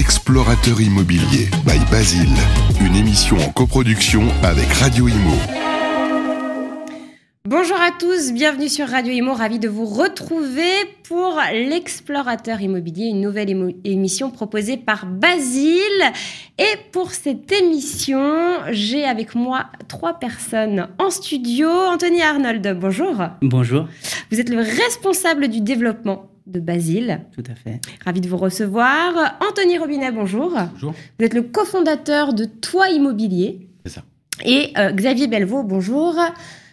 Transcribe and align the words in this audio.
L'explorateur 0.00 0.80
immobilier 0.80 1.50
by 1.66 1.78
Basile, 1.90 2.34
une 2.80 2.96
émission 2.96 3.36
en 3.36 3.50
coproduction 3.50 4.22
avec 4.42 4.72
Radio 4.72 5.08
Imo. 5.08 5.34
Bonjour 7.44 7.76
à 7.78 7.90
tous, 7.90 8.32
bienvenue 8.32 8.70
sur 8.70 8.88
Radio 8.88 9.12
Imo, 9.12 9.34
ravi 9.34 9.58
de 9.58 9.68
vous 9.68 9.84
retrouver 9.84 10.72
pour 11.06 11.38
l'explorateur 11.52 12.62
immobilier, 12.62 13.08
une 13.08 13.20
nouvelle 13.20 13.74
émission 13.84 14.30
proposée 14.30 14.78
par 14.78 15.04
Basile. 15.04 16.02
Et 16.58 16.78
pour 16.92 17.10
cette 17.10 17.52
émission, 17.52 18.54
j'ai 18.70 19.04
avec 19.04 19.34
moi 19.34 19.66
trois 19.86 20.14
personnes 20.14 20.88
en 20.98 21.10
studio. 21.10 21.68
Anthony 21.68 22.22
Arnold, 22.22 22.78
bonjour. 22.80 23.22
Bonjour. 23.42 23.86
Vous 24.30 24.40
êtes 24.40 24.48
le 24.48 24.60
responsable 24.60 25.48
du 25.48 25.60
développement 25.60 26.30
de 26.50 26.60
Basile. 26.60 27.20
Tout 27.34 27.44
à 27.50 27.54
fait. 27.54 27.80
Ravi 28.04 28.20
de 28.20 28.28
vous 28.28 28.36
recevoir. 28.36 29.38
Anthony 29.48 29.78
Robinet, 29.78 30.10
bonjour. 30.10 30.56
Bonjour. 30.72 30.94
Vous 31.18 31.24
êtes 31.24 31.34
le 31.34 31.42
cofondateur 31.42 32.34
de 32.34 32.44
Toit 32.44 32.90
Immobilier. 32.90 33.68
C'est 33.84 33.92
ça. 33.92 34.02
Et 34.44 34.72
euh, 34.76 34.92
Xavier 34.92 35.26
Belvaux, 35.26 35.62
bonjour. 35.62 36.16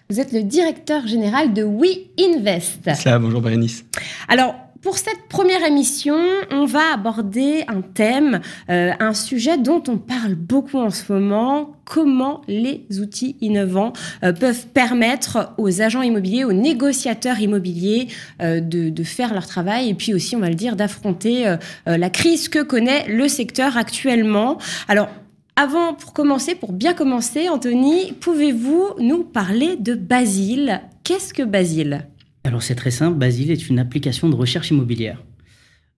Vous 0.10 0.20
êtes 0.20 0.32
le 0.32 0.42
directeur 0.44 1.06
général 1.06 1.54
de 1.54 1.64
We 1.64 1.98
Invest. 2.20 2.94
Ça, 2.96 3.20
bonjour 3.20 3.42
Bérénice. 3.42 3.86
Alors, 4.28 4.56
pour 4.82 4.98
cette 4.98 5.28
première 5.30 5.64
émission, 5.66 6.18
on 6.52 6.66
va 6.66 6.94
aborder 6.94 7.64
un 7.68 7.82
thème, 7.82 8.42
euh, 8.70 8.92
un 9.00 9.14
sujet 9.14 9.58
dont 9.58 9.82
on 9.88 9.98
parle 9.98 10.36
beaucoup 10.36 10.78
en 10.78 10.90
ce 10.90 11.12
moment, 11.12 11.72
comment 11.86 12.42
les 12.48 12.86
outils 13.00 13.38
innovants 13.42 13.94
euh, 14.24 14.34
peuvent 14.34 14.68
permettre 14.68 15.54
aux 15.58 15.82
agents 15.82 16.02
immobiliers, 16.02 16.44
aux 16.44 16.54
négociateurs 16.54 17.40
immobiliers 17.40 18.08
euh, 18.42 18.60
de, 18.60 18.90
de, 18.90 19.04
faire 19.04 19.34
leur 19.34 19.48
travail 19.48 19.90
et 19.90 19.94
puis 19.94 20.14
aussi, 20.14 20.36
on 20.36 20.40
va 20.40 20.50
le 20.50 20.56
dire, 20.56 20.76
d'affronter 20.76 21.56
la 21.86 22.10
crise 22.10 22.50
que 22.50 22.60
connaît 22.60 23.08
le 23.08 23.28
secteur 23.28 23.78
actuellement. 23.78 24.58
Alors, 24.88 25.10
avant, 25.56 25.94
pour 25.94 26.14
commencer, 26.14 26.56
pour 26.56 26.74
bien 26.74 26.94
commencer, 26.94 27.50
Anthony, 27.50 28.14
pouvez-vous 28.20 28.96
nous 29.00 29.24
parler 29.24 29.76
de 29.78 29.94
Basile? 29.94 30.82
Qu'est-ce 31.04 31.34
que 31.34 31.44
Basile? 31.44 32.06
Alors 32.48 32.64
c'est 32.64 32.76
très 32.76 32.92
simple, 32.92 33.18
Basile 33.18 33.52
est 33.52 33.68
une 33.68 33.78
application 33.78 34.30
de 34.30 34.36
recherche 34.36 34.72
immobilière. 34.72 35.22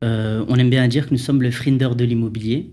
Euh, 0.03 0.43
on 0.47 0.55
aime 0.55 0.71
bien 0.71 0.87
dire 0.87 1.05
que 1.05 1.11
nous 1.11 1.19
sommes 1.19 1.43
le 1.43 1.51
Frinder 1.51 1.89
de 1.95 2.03
l'immobilier, 2.03 2.71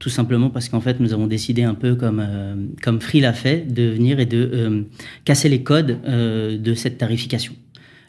tout 0.00 0.08
simplement 0.08 0.50
parce 0.50 0.68
qu'en 0.68 0.80
fait 0.80 0.98
nous 0.98 1.12
avons 1.12 1.28
décidé 1.28 1.62
un 1.62 1.74
peu 1.74 1.94
comme, 1.94 2.20
euh, 2.20 2.56
comme 2.82 3.00
Free 3.00 3.20
l'a 3.20 3.32
fait, 3.32 3.72
de 3.72 3.84
venir 3.84 4.18
et 4.18 4.26
de 4.26 4.50
euh, 4.52 4.82
casser 5.24 5.48
les 5.48 5.62
codes 5.62 6.00
de 6.02 6.74
cette 6.74 6.98
tarification. 6.98 7.54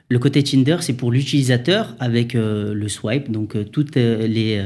Le 0.09 0.17
côté 0.17 0.41
Tinder, 0.41 0.77
c'est 0.79 0.97
pour 0.97 1.11
l'utilisateur 1.11 1.95
avec 1.99 2.33
le 2.33 2.87
swipe, 2.87 3.31
donc 3.31 3.55
toutes 3.71 3.95
les 3.95 4.63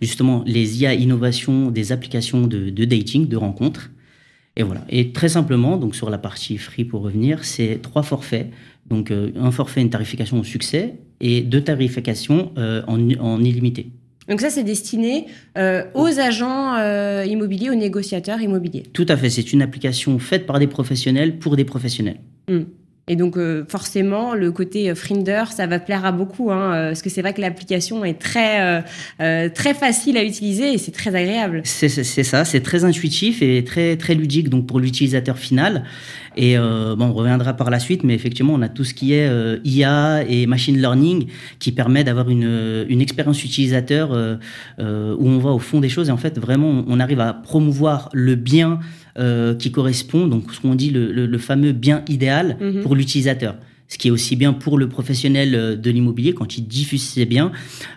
justement 0.00 0.44
les 0.46 0.80
IA 0.80 0.94
innovations 0.94 1.72
des 1.72 1.90
applications 1.90 2.46
de, 2.46 2.84
dating, 2.84 3.26
de 3.26 3.36
rencontres. 3.36 3.90
Et 4.54 4.62
voilà. 4.62 4.84
Et 4.88 5.12
très 5.12 5.28
simplement, 5.28 5.76
donc 5.76 5.94
sur 5.94 6.10
la 6.10 6.18
partie 6.18 6.56
free 6.58 6.84
pour 6.84 7.02
revenir, 7.02 7.44
c'est 7.44 7.80
trois 7.80 8.02
forfaits. 8.02 8.50
Donc 8.90 9.10
un 9.10 9.50
forfait, 9.50 9.80
une 9.80 9.90
tarification 9.90 10.40
au 10.40 10.44
succès 10.44 10.94
et 11.20 11.42
deux 11.42 11.60
tarifications 11.60 12.52
en, 12.56 13.10
en 13.20 13.44
illimité. 13.44 13.90
Donc 14.28 14.42
ça, 14.42 14.50
c'est 14.50 14.62
destiné 14.62 15.26
euh, 15.56 15.84
aux 15.94 16.20
agents 16.20 16.74
euh, 16.76 17.24
immobiliers, 17.26 17.70
aux 17.70 17.74
négociateurs 17.74 18.40
immobiliers. 18.40 18.82
Tout 18.92 19.06
à 19.08 19.16
fait. 19.16 19.30
C'est 19.30 19.52
une 19.52 19.62
application 19.62 20.18
faite 20.18 20.46
par 20.46 20.58
des 20.58 20.66
professionnels 20.66 21.38
pour 21.38 21.56
des 21.56 21.64
professionnels. 21.64 22.18
Mmh. 22.48 22.60
Et 23.08 23.16
donc 23.16 23.36
euh, 23.36 23.64
forcément, 23.68 24.34
le 24.34 24.52
côté 24.52 24.90
euh, 24.90 24.94
Frinder, 24.94 25.44
ça 25.50 25.66
va 25.66 25.78
plaire 25.78 26.04
à 26.04 26.12
beaucoup, 26.12 26.50
hein, 26.50 26.72
euh, 26.74 26.88
parce 26.88 27.02
que 27.02 27.08
c'est 27.08 27.22
vrai 27.22 27.32
que 27.32 27.40
l'application 27.40 28.04
est 28.04 28.18
très 28.18 28.84
très 29.18 29.74
facile 29.74 30.16
à 30.16 30.24
utiliser 30.24 30.72
et 30.72 30.78
c'est 30.78 30.90
très 30.90 31.14
agréable. 31.14 31.62
C'est 31.64 31.88
ça, 31.88 32.44
c'est 32.44 32.60
très 32.60 32.84
intuitif 32.84 33.42
et 33.42 33.64
très 33.64 33.96
très 33.96 34.14
ludique 34.14 34.48
donc 34.48 34.66
pour 34.66 34.80
l'utilisateur 34.80 35.38
final. 35.38 35.84
Et 36.36 36.56
bon, 36.56 37.06
on 37.06 37.12
reviendra 37.12 37.54
par 37.54 37.70
la 37.70 37.78
suite, 37.80 38.04
mais 38.04 38.14
effectivement, 38.14 38.54
on 38.54 38.62
a 38.62 38.68
tout 38.68 38.84
ce 38.84 38.94
qui 38.94 39.12
est 39.14 39.28
IA 39.64 40.24
et 40.28 40.46
machine 40.46 40.78
learning 40.78 41.26
qui 41.58 41.72
permet 41.72 42.04
d'avoir 42.04 42.28
une, 42.30 42.86
une 42.88 43.00
expérience 43.00 43.44
utilisateur 43.44 44.10
où 44.10 44.82
on 45.28 45.38
va 45.38 45.50
au 45.50 45.58
fond 45.58 45.80
des 45.80 45.88
choses 45.88 46.08
et 46.08 46.12
en 46.12 46.16
fait 46.16 46.38
vraiment 46.38 46.84
on 46.86 47.00
arrive 47.00 47.20
à 47.20 47.32
promouvoir 47.32 48.08
le 48.12 48.34
bien 48.34 48.80
euh, 49.18 49.54
qui 49.54 49.70
correspond, 49.70 50.26
donc 50.26 50.52
ce 50.54 50.60
qu'on 50.60 50.74
dit 50.74 50.90
le, 50.90 51.12
le, 51.12 51.26
le, 51.26 51.38
fameux 51.38 51.72
bien 51.72 52.04
idéal 52.08 52.56
-hmm. 52.60 52.82
pour 52.82 52.94
l'utilisateur. 52.94 53.54
Ce 53.88 53.96
qui 53.96 54.08
est 54.08 54.10
aussi 54.10 54.36
bien 54.36 54.52
pour 54.52 54.76
le 54.76 54.86
professionnel 54.88 55.80
de 55.80 55.90
l'immobilier, 55.90 56.34
quand 56.34 56.58
il 56.58 56.64
diffuse 56.68 57.02
ses 57.02 57.24
biens, 57.24 57.50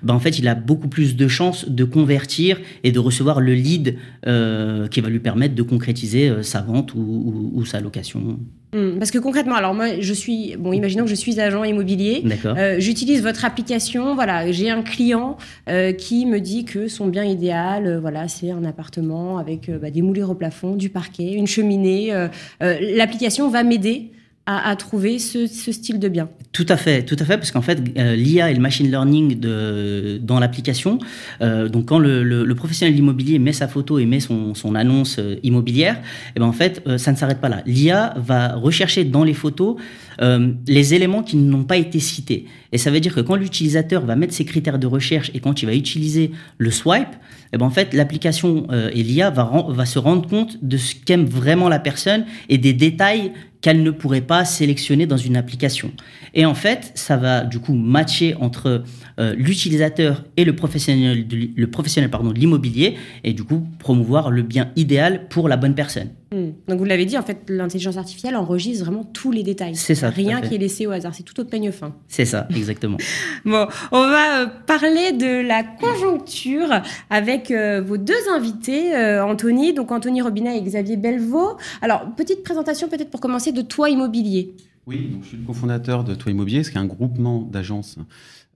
ben 0.04 0.14
en 0.14 0.20
fait, 0.20 0.40
il 0.40 0.48
a 0.48 0.56
beaucoup 0.56 0.88
plus 0.88 1.18
de 1.18 1.28
chances 1.28 1.68
de 1.70 1.84
convertir 1.84 2.58
et 2.86 2.92
de 2.94 3.00
recevoir 3.00 3.42
le 3.42 3.54
lead 3.54 3.98
euh, 4.26 4.88
qui 4.88 5.02
va 5.02 5.10
lui 5.10 5.20
permettre 5.20 5.54
de 5.54 5.64
concrétiser 5.64 6.30
euh, 6.30 6.44
sa 6.44 6.62
vente 6.62 6.94
ou, 6.96 7.00
ou, 7.00 7.52
ou 7.56 7.66
sa 7.66 7.82
location. 7.82 8.40
Mmh, 8.74 9.00
parce 9.00 9.12
que 9.12 9.20
concrètement, 9.20 9.56
alors 9.56 9.74
moi, 9.74 10.00
je 10.00 10.14
suis, 10.14 10.56
bon, 10.58 10.72
imaginons 10.72 11.04
que 11.04 11.10
je 11.10 11.16
suis 11.16 11.40
agent 11.40 11.64
immobilier. 11.64 12.24
Euh, 12.46 12.76
J'utilise 12.80 13.22
votre 13.22 13.44
application. 13.44 14.16
Voilà, 14.16 14.52
j'ai 14.52 14.70
un 14.70 14.82
client 14.82 15.38
euh, 15.70 15.92
qui 15.92 16.26
me 16.26 16.40
dit 16.40 16.64
que 16.64 16.88
son 16.88 17.08
bien 17.08 17.26
idéal, 17.26 17.86
euh, 17.86 18.00
voilà, 18.00 18.28
c'est 18.28 18.52
un 18.52 18.64
appartement 18.64 19.38
avec 19.38 19.70
bah, 19.70 19.92
des 19.92 20.02
moulures 20.02 20.30
au 20.30 20.36
plafond, 20.36 20.76
du 20.76 20.90
parquet, 20.90 21.34
une 21.34 21.48
cheminée. 21.48 22.14
L'application 22.62 23.50
va 23.50 23.64
m'aider 23.64 24.12
à, 24.46 24.76
trouver 24.76 25.20
ce, 25.20 25.48
style 25.48 26.00
de 26.00 26.08
bien. 26.08 26.28
Tout 26.52 26.66
à 26.68 26.76
fait, 26.76 27.04
tout 27.04 27.16
à 27.20 27.26
fait, 27.26 27.38
parce 27.38 27.52
qu'en 27.52 27.62
fait, 27.62 27.80
euh, 27.98 28.16
l'IA 28.16 28.52
et 28.52 28.54
le 28.54 28.60
machine 28.60 28.90
learning 28.90 29.40
de, 29.40 30.20
dans 30.22 30.40
l'application, 30.40 31.00
euh, 31.42 31.70
donc 31.70 31.86
quand 31.86 32.00
le, 32.00 32.54
professionnel 32.56 32.96
d'immobilier 32.96 33.40
met 33.40 33.54
sa 33.54 33.68
photo 33.68 34.00
et 34.00 34.06
met 34.06 34.20
son, 34.20 34.54
son 34.56 34.76
annonce 34.76 35.18
euh, 35.20 35.36
immobilière, 35.44 35.96
et 35.96 36.34
eh 36.36 36.40
ben 36.40 36.48
en 36.48 36.52
fait, 36.52 36.84
ça 36.98 37.12
ne 37.12 37.18
s'arrête 37.18 37.40
pas 37.40 37.50
là. 37.50 37.62
L'IA 37.66 38.14
va 38.18 38.56
rechercher 38.56 39.04
dans 39.04 39.24
les 39.24 39.34
photos 39.34 39.78
euh, 40.22 40.54
les 40.68 40.94
éléments 40.94 41.24
qui 41.24 41.38
n'ont 41.38 41.64
pas 41.64 41.78
été 41.78 42.00
cités. 42.00 42.46
Et 42.72 42.78
ça 42.78 42.92
veut 42.92 43.00
dire 43.00 43.14
que 43.14 43.22
quand 43.22 43.36
l'utilisateur 43.36 44.06
va 44.06 44.16
mettre 44.16 44.34
ses 44.34 44.46
critères 44.46 44.80
de 44.80 44.88
recherche 44.88 45.32
et 45.34 45.40
quand 45.40 45.62
il 45.62 45.66
va 45.66 45.76
utiliser 45.76 46.32
le 46.58 46.72
swipe, 46.72 47.16
eh 47.54 47.58
ben 47.58 47.66
en 47.66 47.70
fait, 47.70 47.94
l'application 47.94 48.68
et 48.94 49.04
l'IA 49.04 49.30
va, 49.30 49.86
se 49.86 50.00
rendre 50.00 50.28
compte 50.30 50.64
de 50.64 50.78
ce 50.78 50.96
qu'aime 50.96 51.26
vraiment 51.26 51.68
la 51.68 51.80
personne 51.80 52.26
et 52.48 52.58
des 52.58 52.72
détails 52.72 53.34
qu'elle 53.62 53.84
ne 53.84 53.92
pourrait 53.92 54.22
pas 54.22 54.44
sélectionner 54.44 55.06
dans 55.06 55.18
une 55.18 55.38
application. 55.38 55.92
Et 56.34 56.46
en 56.46 56.56
fait, 56.56 56.92
ça 56.96 57.16
va 57.16 57.44
du 57.44 57.60
coup 57.60 57.74
matcher 57.74 58.36
entre 58.36 58.84
euh, 59.20 59.36
l'utilisateur 59.38 60.24
et 60.36 60.44
le 60.44 60.56
professionnel, 60.56 61.26
le 61.56 61.68
professionnel 61.68 62.10
de 62.10 62.34
l'immobilier 62.34 62.96
et 63.24 63.34
du 63.34 63.44
coup 63.44 63.68
promouvoir 63.80 64.32
le 64.32 64.42
bien 64.42 64.72
idéal 64.76 65.28
pour 65.30 65.48
la 65.48 65.58
bonne 65.58 65.76
personne. 65.76 66.10
Mmh. 66.34 66.52
Donc 66.68 66.80
vous 66.80 66.86
l'avez 66.86 67.06
dit, 67.06 67.18
en 67.18 67.24
fait, 67.24 67.50
l'intelligence 67.50 67.98
artificielle 67.98 68.36
enregistre 68.36 68.86
vraiment 68.86 69.04
tous 69.04 69.32
les 69.32 69.44
détails. 69.44 69.76
C'est 69.76 69.96
ça. 69.96 70.10
Rien 70.10 70.42
qui 70.42 70.56
est 70.56 70.58
laissé 70.58 70.88
au 70.88 70.92
hasard. 70.92 71.14
C'est 71.14 71.24
tout 71.24 71.40
au 71.40 71.46
peigne 71.46 71.72
fin. 71.72 71.94
C'est 72.08 72.26
ça, 72.26 72.48
exactement. 72.56 72.98
bon, 73.46 73.68
on 73.92 74.08
va 74.08 74.42
euh, 74.42 74.48
parler 74.66 75.12
de 75.12 75.46
la 75.46 75.64
conjoncture 75.64 76.70
avec 77.10 77.52
euh, 77.52 77.82
vos 77.82 77.98
deux 77.98 78.30
invités, 78.34 78.96
euh, 78.96 79.26
Anthony, 79.26 79.74
donc 79.74 79.92
Anthony 79.92 80.22
Robinet 80.22 80.58
et 80.58 80.62
Xavier 80.62 80.98
Belvaux. 80.98 81.58
Alors, 81.82 82.16
petite 82.16 82.44
présentation 82.44 82.88
peut-être 82.88 83.10
pour 83.10 83.20
commencer 83.20 83.52
de 83.52 83.62
Toi 83.62 83.90
Immobilier. 83.90 84.56
Oui, 84.88 85.10
donc 85.12 85.24
je 85.24 85.30
suis 85.30 85.38
le 85.38 85.44
cofondateur 85.44 86.04
de 86.04 86.16
Toi 86.16 86.32
Immobilier, 86.32 86.64
c'est 86.64 86.78
un 86.78 86.86
groupement 86.86 87.42
d'agences 87.42 87.98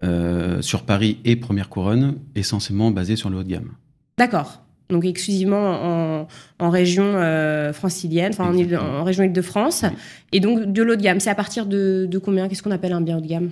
euh, 0.03 0.61
sur 0.61 0.83
Paris 0.83 1.19
et 1.23 1.35
Première 1.35 1.69
Couronne, 1.69 2.19
essentiellement 2.35 2.91
basé 2.91 3.15
sur 3.15 3.29
le 3.29 3.37
haut 3.37 3.43
de 3.43 3.49
gamme. 3.49 3.71
D'accord 4.17 4.64
donc 4.89 5.05
exclusivement 5.05 5.57
en, 5.57 6.27
en 6.59 6.69
région 6.69 7.05
euh, 7.05 7.73
francilienne, 7.73 8.31
enfin 8.33 8.45
en, 8.45 8.99
en, 8.99 9.03
région 9.03 9.23
Île-de-France, 9.23 9.85
et 10.31 10.39
donc 10.39 10.71
de 10.71 10.83
l'haut 10.83 10.95
de 10.95 11.01
gamme. 11.01 11.19
C'est 11.19 11.29
à 11.29 11.35
partir 11.35 11.65
de, 11.65 12.07
de 12.09 12.17
combien? 12.17 12.47
Qu'est-ce 12.47 12.63
qu'on 12.63 12.71
appelle 12.71 12.93
un 12.93 13.01
bien 13.01 13.17
haut 13.17 13.21
de 13.21 13.27
gamme? 13.27 13.51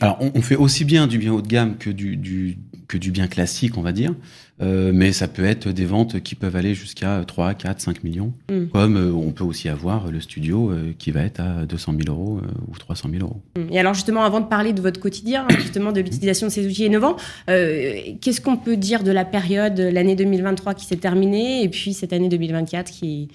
Alors 0.00 0.18
on, 0.20 0.32
on, 0.34 0.42
fait 0.42 0.56
aussi 0.56 0.84
bien 0.84 1.06
du 1.06 1.18
bien 1.18 1.32
haut 1.32 1.42
de 1.42 1.48
gamme 1.48 1.76
que 1.76 1.90
du, 1.90 2.16
du 2.16 2.58
que 2.88 2.98
du 2.98 3.10
bien 3.10 3.26
classique, 3.26 3.76
on 3.76 3.82
va 3.82 3.92
dire. 3.92 4.14
Euh, 4.62 4.92
mais 4.94 5.12
ça 5.12 5.26
peut 5.26 5.44
être 5.44 5.70
des 5.70 5.84
ventes 5.84 6.20
qui 6.20 6.36
peuvent 6.36 6.54
aller 6.54 6.74
jusqu'à 6.74 7.24
3, 7.26 7.54
4, 7.54 7.80
5 7.80 8.04
millions. 8.04 8.32
Mm. 8.50 8.66
Comme 8.66 8.96
euh, 8.96 9.12
on 9.12 9.32
peut 9.32 9.44
aussi 9.44 9.68
avoir 9.68 10.10
le 10.10 10.20
studio 10.20 10.70
euh, 10.70 10.92
qui 10.96 11.10
va 11.10 11.22
être 11.22 11.40
à 11.40 11.66
200 11.66 11.94
000 12.04 12.16
euros 12.16 12.40
ou 12.68 12.78
300 12.78 13.08
000 13.10 13.22
euros. 13.22 13.42
Mm. 13.56 13.72
Et 13.72 13.78
alors 13.80 13.94
justement, 13.94 14.22
avant 14.24 14.40
de 14.40 14.46
parler 14.46 14.72
de 14.72 14.80
votre 14.80 15.00
quotidien, 15.00 15.46
justement 15.58 15.92
de 15.92 16.00
l'utilisation 16.00 16.46
de 16.46 16.52
ces 16.52 16.66
outils 16.66 16.86
innovants, 16.86 17.16
qu'est-ce 17.46 18.40
qu'on 18.40 18.56
peut 18.56 18.76
dire 18.76 19.02
de 19.02 19.10
la 19.10 19.24
période, 19.24 19.78
l'année 19.78 20.16
2023 20.16 20.74
qui 20.74 20.86
s'est 20.86 20.96
terminée 20.96 21.62
et 21.64 21.68
puis 21.68 21.94
cette 21.94 22.12
année 22.12 22.28
2024 22.28 22.90
qui... 22.90 23.28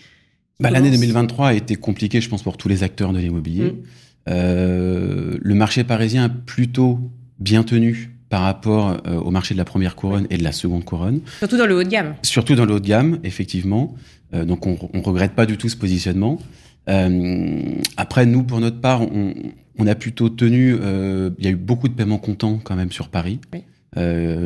Bah, 0.62 0.70
l'année 0.70 0.92
2023 0.92 1.48
a 1.48 1.54
été 1.54 1.76
compliquée, 1.76 2.20
je 2.20 2.28
pense, 2.28 2.44
pour 2.44 2.58
tous 2.58 2.68
les 2.68 2.84
acteurs 2.84 3.14
de 3.14 3.20
l'immobilier. 3.20 3.72
Mm. 3.72 3.84
Le 4.30 5.54
marché 5.56 5.84
parisien 5.84 6.26
a 6.26 6.30
plutôt 6.30 7.00
bien 7.40 7.64
tenu 7.64 8.12
par 8.30 8.42
rapport 8.42 8.98
euh, 9.08 9.16
au 9.18 9.32
marché 9.32 9.56
de 9.56 9.58
la 9.58 9.66
première 9.66 9.96
couronne 9.96 10.28
et 10.30 10.38
de 10.38 10.44
la 10.44 10.52
seconde 10.52 10.86
couronne. 10.86 11.22
Surtout 11.40 11.58
dans 11.58 11.66
le 11.66 11.76
haut 11.76 11.84
de 11.84 11.90
gamme. 11.90 12.16
Surtout 12.22 12.56
dans 12.56 12.66
le 12.66 12.76
haut 12.76 12.80
de 12.80 12.88
gamme, 12.88 13.20
effectivement. 13.24 13.96
Euh, 14.34 14.46
donc 14.46 14.68
on, 14.68 14.78
on 14.94 15.02
regrette 15.02 15.34
pas 15.34 15.46
du 15.46 15.58
tout 15.58 15.70
ce 15.70 15.76
positionnement. 15.76 16.40
Euh, 16.88 17.60
après, 17.98 18.26
nous, 18.26 18.44
pour 18.44 18.60
notre 18.60 18.80
part, 18.80 19.02
on, 19.02 19.34
on 19.78 19.88
a 19.88 19.96
plutôt 19.96 20.30
tenu. 20.30 20.78
Euh, 20.80 21.32
il 21.40 21.46
y 21.46 21.48
a 21.48 21.52
eu 21.52 21.56
beaucoup 21.56 21.88
de 21.88 21.94
paiements 21.94 22.18
comptants 22.20 22.60
quand 22.64 22.76
même 22.76 22.92
sur 22.92 23.10
Paris, 23.10 23.40
oui. 23.54 23.64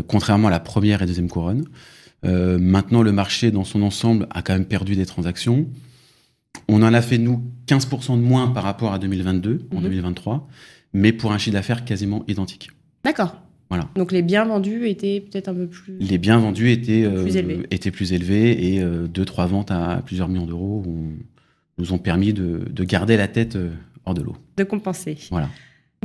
contrairement 0.07 0.47
à 0.47 0.51
la 0.51 0.59
première 0.59 1.01
et 1.01 1.06
deuxième 1.06 1.29
couronne. 1.29 1.65
maintenant, 2.24 3.01
le 3.01 3.12
marché 3.12 3.51
dans 3.51 3.63
son 3.65 3.81
ensemble 3.81 4.27
a 4.31 4.41
quand 4.41 4.53
même 4.53 4.65
perdu 4.65 4.95
des 4.95 5.06
transactions. 5.06 5.68
On 6.67 6.81
en 6.81 6.94
a 6.94 7.01
fait, 7.01 7.17
nous, 7.17 7.41
15% 7.67 8.17
de 8.17 8.21
moins 8.21 8.47
par 8.50 8.63
rapport 8.63 8.94
à 8.94 9.00
2022, 9.00 9.67
en 9.75 9.81
2023, 9.81 10.35
mhm. 10.35 10.41
mais 10.94 11.13
pour 11.13 11.31
un 11.31 11.38
chiffre 11.38 11.53
d'affaires 11.53 11.85
quasiment 11.85 12.23
identique. 12.27 12.69
D'accord. 13.03 13.35
Voilà. 13.69 13.89
Donc 13.95 14.11
les 14.11 14.21
biens 14.21 14.45
vendus 14.45 14.88
étaient 14.88 15.19
peut-être 15.21 15.47
un 15.47 15.53
peu 15.53 15.67
plus. 15.67 15.97
Les 16.00 16.19
biens 16.19 16.38
vendus 16.38 16.69
étaient 16.69 17.09
plus, 17.09 17.38
élevés. 17.38 17.65
étaient 17.71 17.91
plus 17.91 18.13
élevés 18.13 18.75
et 18.75 18.83
deux, 19.07 19.25
trois 19.25 19.47
ventes 19.47 19.71
à 19.71 20.03
plusieurs 20.05 20.27
millions 20.27 20.45
d'euros 20.45 20.83
nous 21.79 21.91
ont 21.91 21.97
permis 21.97 22.33
de, 22.33 22.67
de 22.69 22.83
garder 22.83 23.17
la 23.17 23.27
tête 23.27 23.57
hors 24.05 24.13
de 24.13 24.21
l'eau. 24.21 24.35
De 24.57 24.63
compenser. 24.63 25.17
Voilà. 25.31 25.50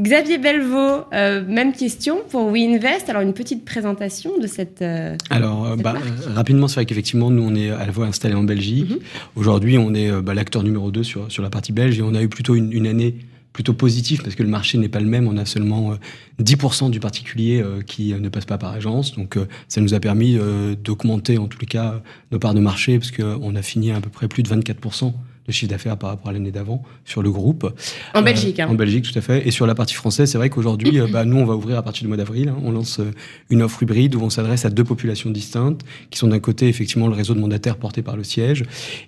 Xavier 0.00 0.38
Belvaux, 0.38 1.04
euh, 1.12 1.44
même 1.46 1.72
question 1.72 2.18
pour 2.30 2.52
WeInvest. 2.52 3.08
Alors, 3.08 3.22
une 3.22 3.34
petite 3.34 3.64
présentation 3.64 4.38
de 4.38 4.46
cette. 4.46 4.80
Euh, 4.80 5.16
Alors, 5.30 5.66
euh, 5.66 5.76
bah, 5.76 5.94
rapidement, 6.34 6.68
c'est 6.68 6.76
vrai 6.76 6.86
qu'effectivement, 6.86 7.30
nous, 7.30 7.42
on 7.42 7.54
est 7.54 7.70
à 7.70 7.84
la 7.84 7.92
fois 7.92 8.06
installé 8.06 8.34
en 8.34 8.44
Belgique. 8.44 8.90
Mhm. 8.90 8.98
Aujourd'hui, 9.34 9.76
on 9.76 9.94
est 9.94 10.10
bah, 10.22 10.34
l'acteur 10.34 10.62
numéro 10.62 10.90
2 10.90 11.02
sur, 11.02 11.30
sur 11.32 11.42
la 11.42 11.50
partie 11.50 11.72
belge 11.72 11.98
et 11.98 12.02
on 12.02 12.14
a 12.14 12.22
eu 12.22 12.28
plutôt 12.28 12.54
une, 12.54 12.86
année 12.86 13.16
plutôt 13.52 13.72
positive 13.72 14.22
parce 14.22 14.36
que 14.36 14.44
le 14.44 14.48
marché 14.48 14.78
n'est 14.78 14.88
pas 14.88 15.00
le 15.00 15.06
même. 15.06 15.26
On 15.26 15.36
a 15.36 15.44
seulement 15.44 15.94
10% 16.40 16.90
du 16.90 17.00
particulier 17.00 17.64
qui 17.86 18.14
ne 18.14 18.28
passe 18.28 18.44
pas 18.44 18.56
par 18.56 18.72
agence. 18.72 19.16
Donc, 19.16 19.36
ça 19.66 19.80
nous 19.80 19.94
a 19.94 20.00
permis 20.00 20.38
d'augmenter, 20.84 21.38
en 21.38 21.48
tous 21.48 21.58
les 21.58 21.66
cas, 21.66 22.00
nos 22.30 22.38
parts 22.38 22.54
de 22.54 22.60
marché 22.60 22.98
parce 22.98 23.10
qu'on 23.10 23.56
a 23.56 23.62
fini 23.62 23.90
à 23.90 24.00
peu 24.00 24.10
près 24.10 24.28
plus 24.28 24.44
de 24.44 24.48
24% 24.48 25.12
de 25.48 25.52
chiffre 25.52 25.70
d'affaires 25.70 25.96
par 25.96 26.10
rapport 26.10 26.28
à 26.28 26.32
l'année 26.32 26.50
d'avant 26.50 26.82
sur 27.04 27.22
le 27.22 27.30
groupe. 27.30 27.74
En 28.14 28.22
Belgique. 28.22 28.60
Hein. 28.60 28.68
En 28.68 28.74
Belgique, 28.74 29.10
tout 29.10 29.18
à 29.18 29.22
fait. 29.22 29.48
Et 29.48 29.50
sur 29.50 29.66
la 29.66 29.74
partie 29.74 29.94
française, 29.94 30.30
c'est 30.30 30.38
vrai 30.38 30.50
qu'aujourd'hui, 30.50 31.00
euh, 31.00 31.08
bah, 31.10 31.24
nous, 31.24 31.38
on 31.38 31.46
va 31.46 31.56
ouvrir 31.56 31.78
à 31.78 31.82
partir 31.82 32.02
du 32.02 32.08
mois 32.08 32.18
d'avril. 32.18 32.50
Hein. 32.50 32.58
on 32.62 32.70
lance 32.70 33.00
euh, 33.00 33.10
une 33.50 33.62
offre 33.62 33.82
hybride 33.82 34.14
où 34.14 34.20
on 34.20 34.30
s'adresse 34.30 34.64
à 34.64 34.70
deux 34.70 34.84
populations 34.84 35.30
distinctes, 35.30 35.82
qui 36.10 36.18
sont 36.18 36.28
d'un 36.28 36.38
côté, 36.38 36.68
effectivement, 36.68 37.08
le 37.08 37.14
réseau 37.14 37.34
de 37.34 37.40
mandataires 37.40 37.76
porté 37.76 38.02
par 38.02 38.16
le 38.16 38.24
siège, 38.24 38.64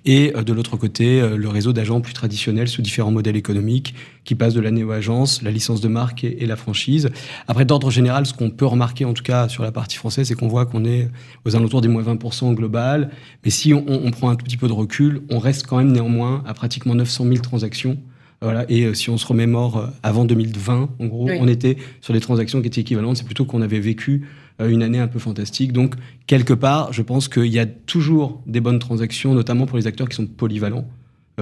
et 0.07 0.33
euh, 0.35 0.43
de 0.43 0.53
l'autre 0.53 0.77
côté, 0.77 1.21
le 1.21 1.49
réseau 1.49 1.73
d'agents 1.73 2.01
plus 2.01 2.15
traditionnels 2.15 2.69
sous 2.69 2.83
différents 2.83 3.11
modèles 3.11 3.37
économiques, 3.37 3.95
qui 4.25 4.35
passent 4.35 4.55
de 4.55 4.61
la 4.61 4.71
néo-agence, 4.71 5.43
la 5.43 5.51
licence 5.51 5.81
de 5.81 5.89
marque 5.89 6.25
et, 6.25 6.47
la 6.47 6.57
franchise. 6.57 7.11
Après, 7.49 7.65
d'ordre 7.65 7.91
général, 7.91 8.27
ce 8.27 8.33
qu'on 8.33 8.51
peut 8.51 8.67
remarquer, 8.67 9.05
en 9.05 9.13
tout 9.13 9.23
cas, 9.23 9.49
sur 9.49 9.63
la 9.63 9.73
partie 9.73 9.97
française, 9.97 10.29
c'est 10.29 10.35
qu'on 10.35 10.49
voit 10.49 10.67
qu'on 10.67 10.85
est 10.85 11.09
aux 11.45 11.57
alentours 11.57 11.81
des 11.81 11.89
moins 11.89 12.03
20% 12.03 12.55
global. 12.55 13.11
Mais 13.45 13.51
si 13.51 13.75
on, 13.75 13.85
on 13.89 14.11
prend 14.11 14.31
un 14.31 14.37
tout 14.37 14.45
petit 14.45 14.57
peu 14.57 14.69
de 14.69 14.73
recul, 14.73 15.23
on 15.31 15.39
reste 15.39 15.67
quand 15.67 15.79
même 15.79 15.93
néanmoins 15.93 16.30
à 16.47 16.55
pratiquement 16.55 16.95
900 16.95 17.25
000 17.25 17.37
transactions. 17.39 17.99
Voilà. 18.43 18.65
Et 18.71 18.85
euh, 18.85 18.95
si 18.95 19.11
on 19.11 19.19
se 19.19 19.27
remémore 19.27 19.77
euh, 19.77 19.87
avant 20.03 20.25
2020, 20.25 20.91
en 20.99 21.07
gros, 21.07 21.29
on 21.29 21.47
était 21.47 21.77
sur 22.01 22.15
des 22.15 22.21
transactions 22.21 22.61
qui 22.63 22.69
étaient 22.69 22.81
équivalentes. 22.81 23.19
C'est 23.19 23.27
plutôt 23.27 23.45
qu'on 23.45 23.61
avait 23.61 23.81
vécu 23.81 24.27
euh, 24.61 24.71
une 24.71 24.83
année 24.83 24.99
un 24.99 25.09
peu 25.09 25.19
fantastique. 25.19 25.73
Donc, 25.73 25.95
quelque 26.27 26.55
part, 26.55 26.93
je 26.93 27.03
pense 27.03 27.29
qu'il 27.29 27.47
y 27.47 27.59
a 27.59 27.67
toujours 27.67 28.43
des 28.47 28.61
bonnes 28.61 28.79
transactions, 28.79 29.35
notamment 29.35 29.67
pour 29.67 29.77
les 29.77 29.87
acteurs 29.87 30.09
qui 30.09 30.17
sont 30.17 30.27
polyvalents, 30.27 30.87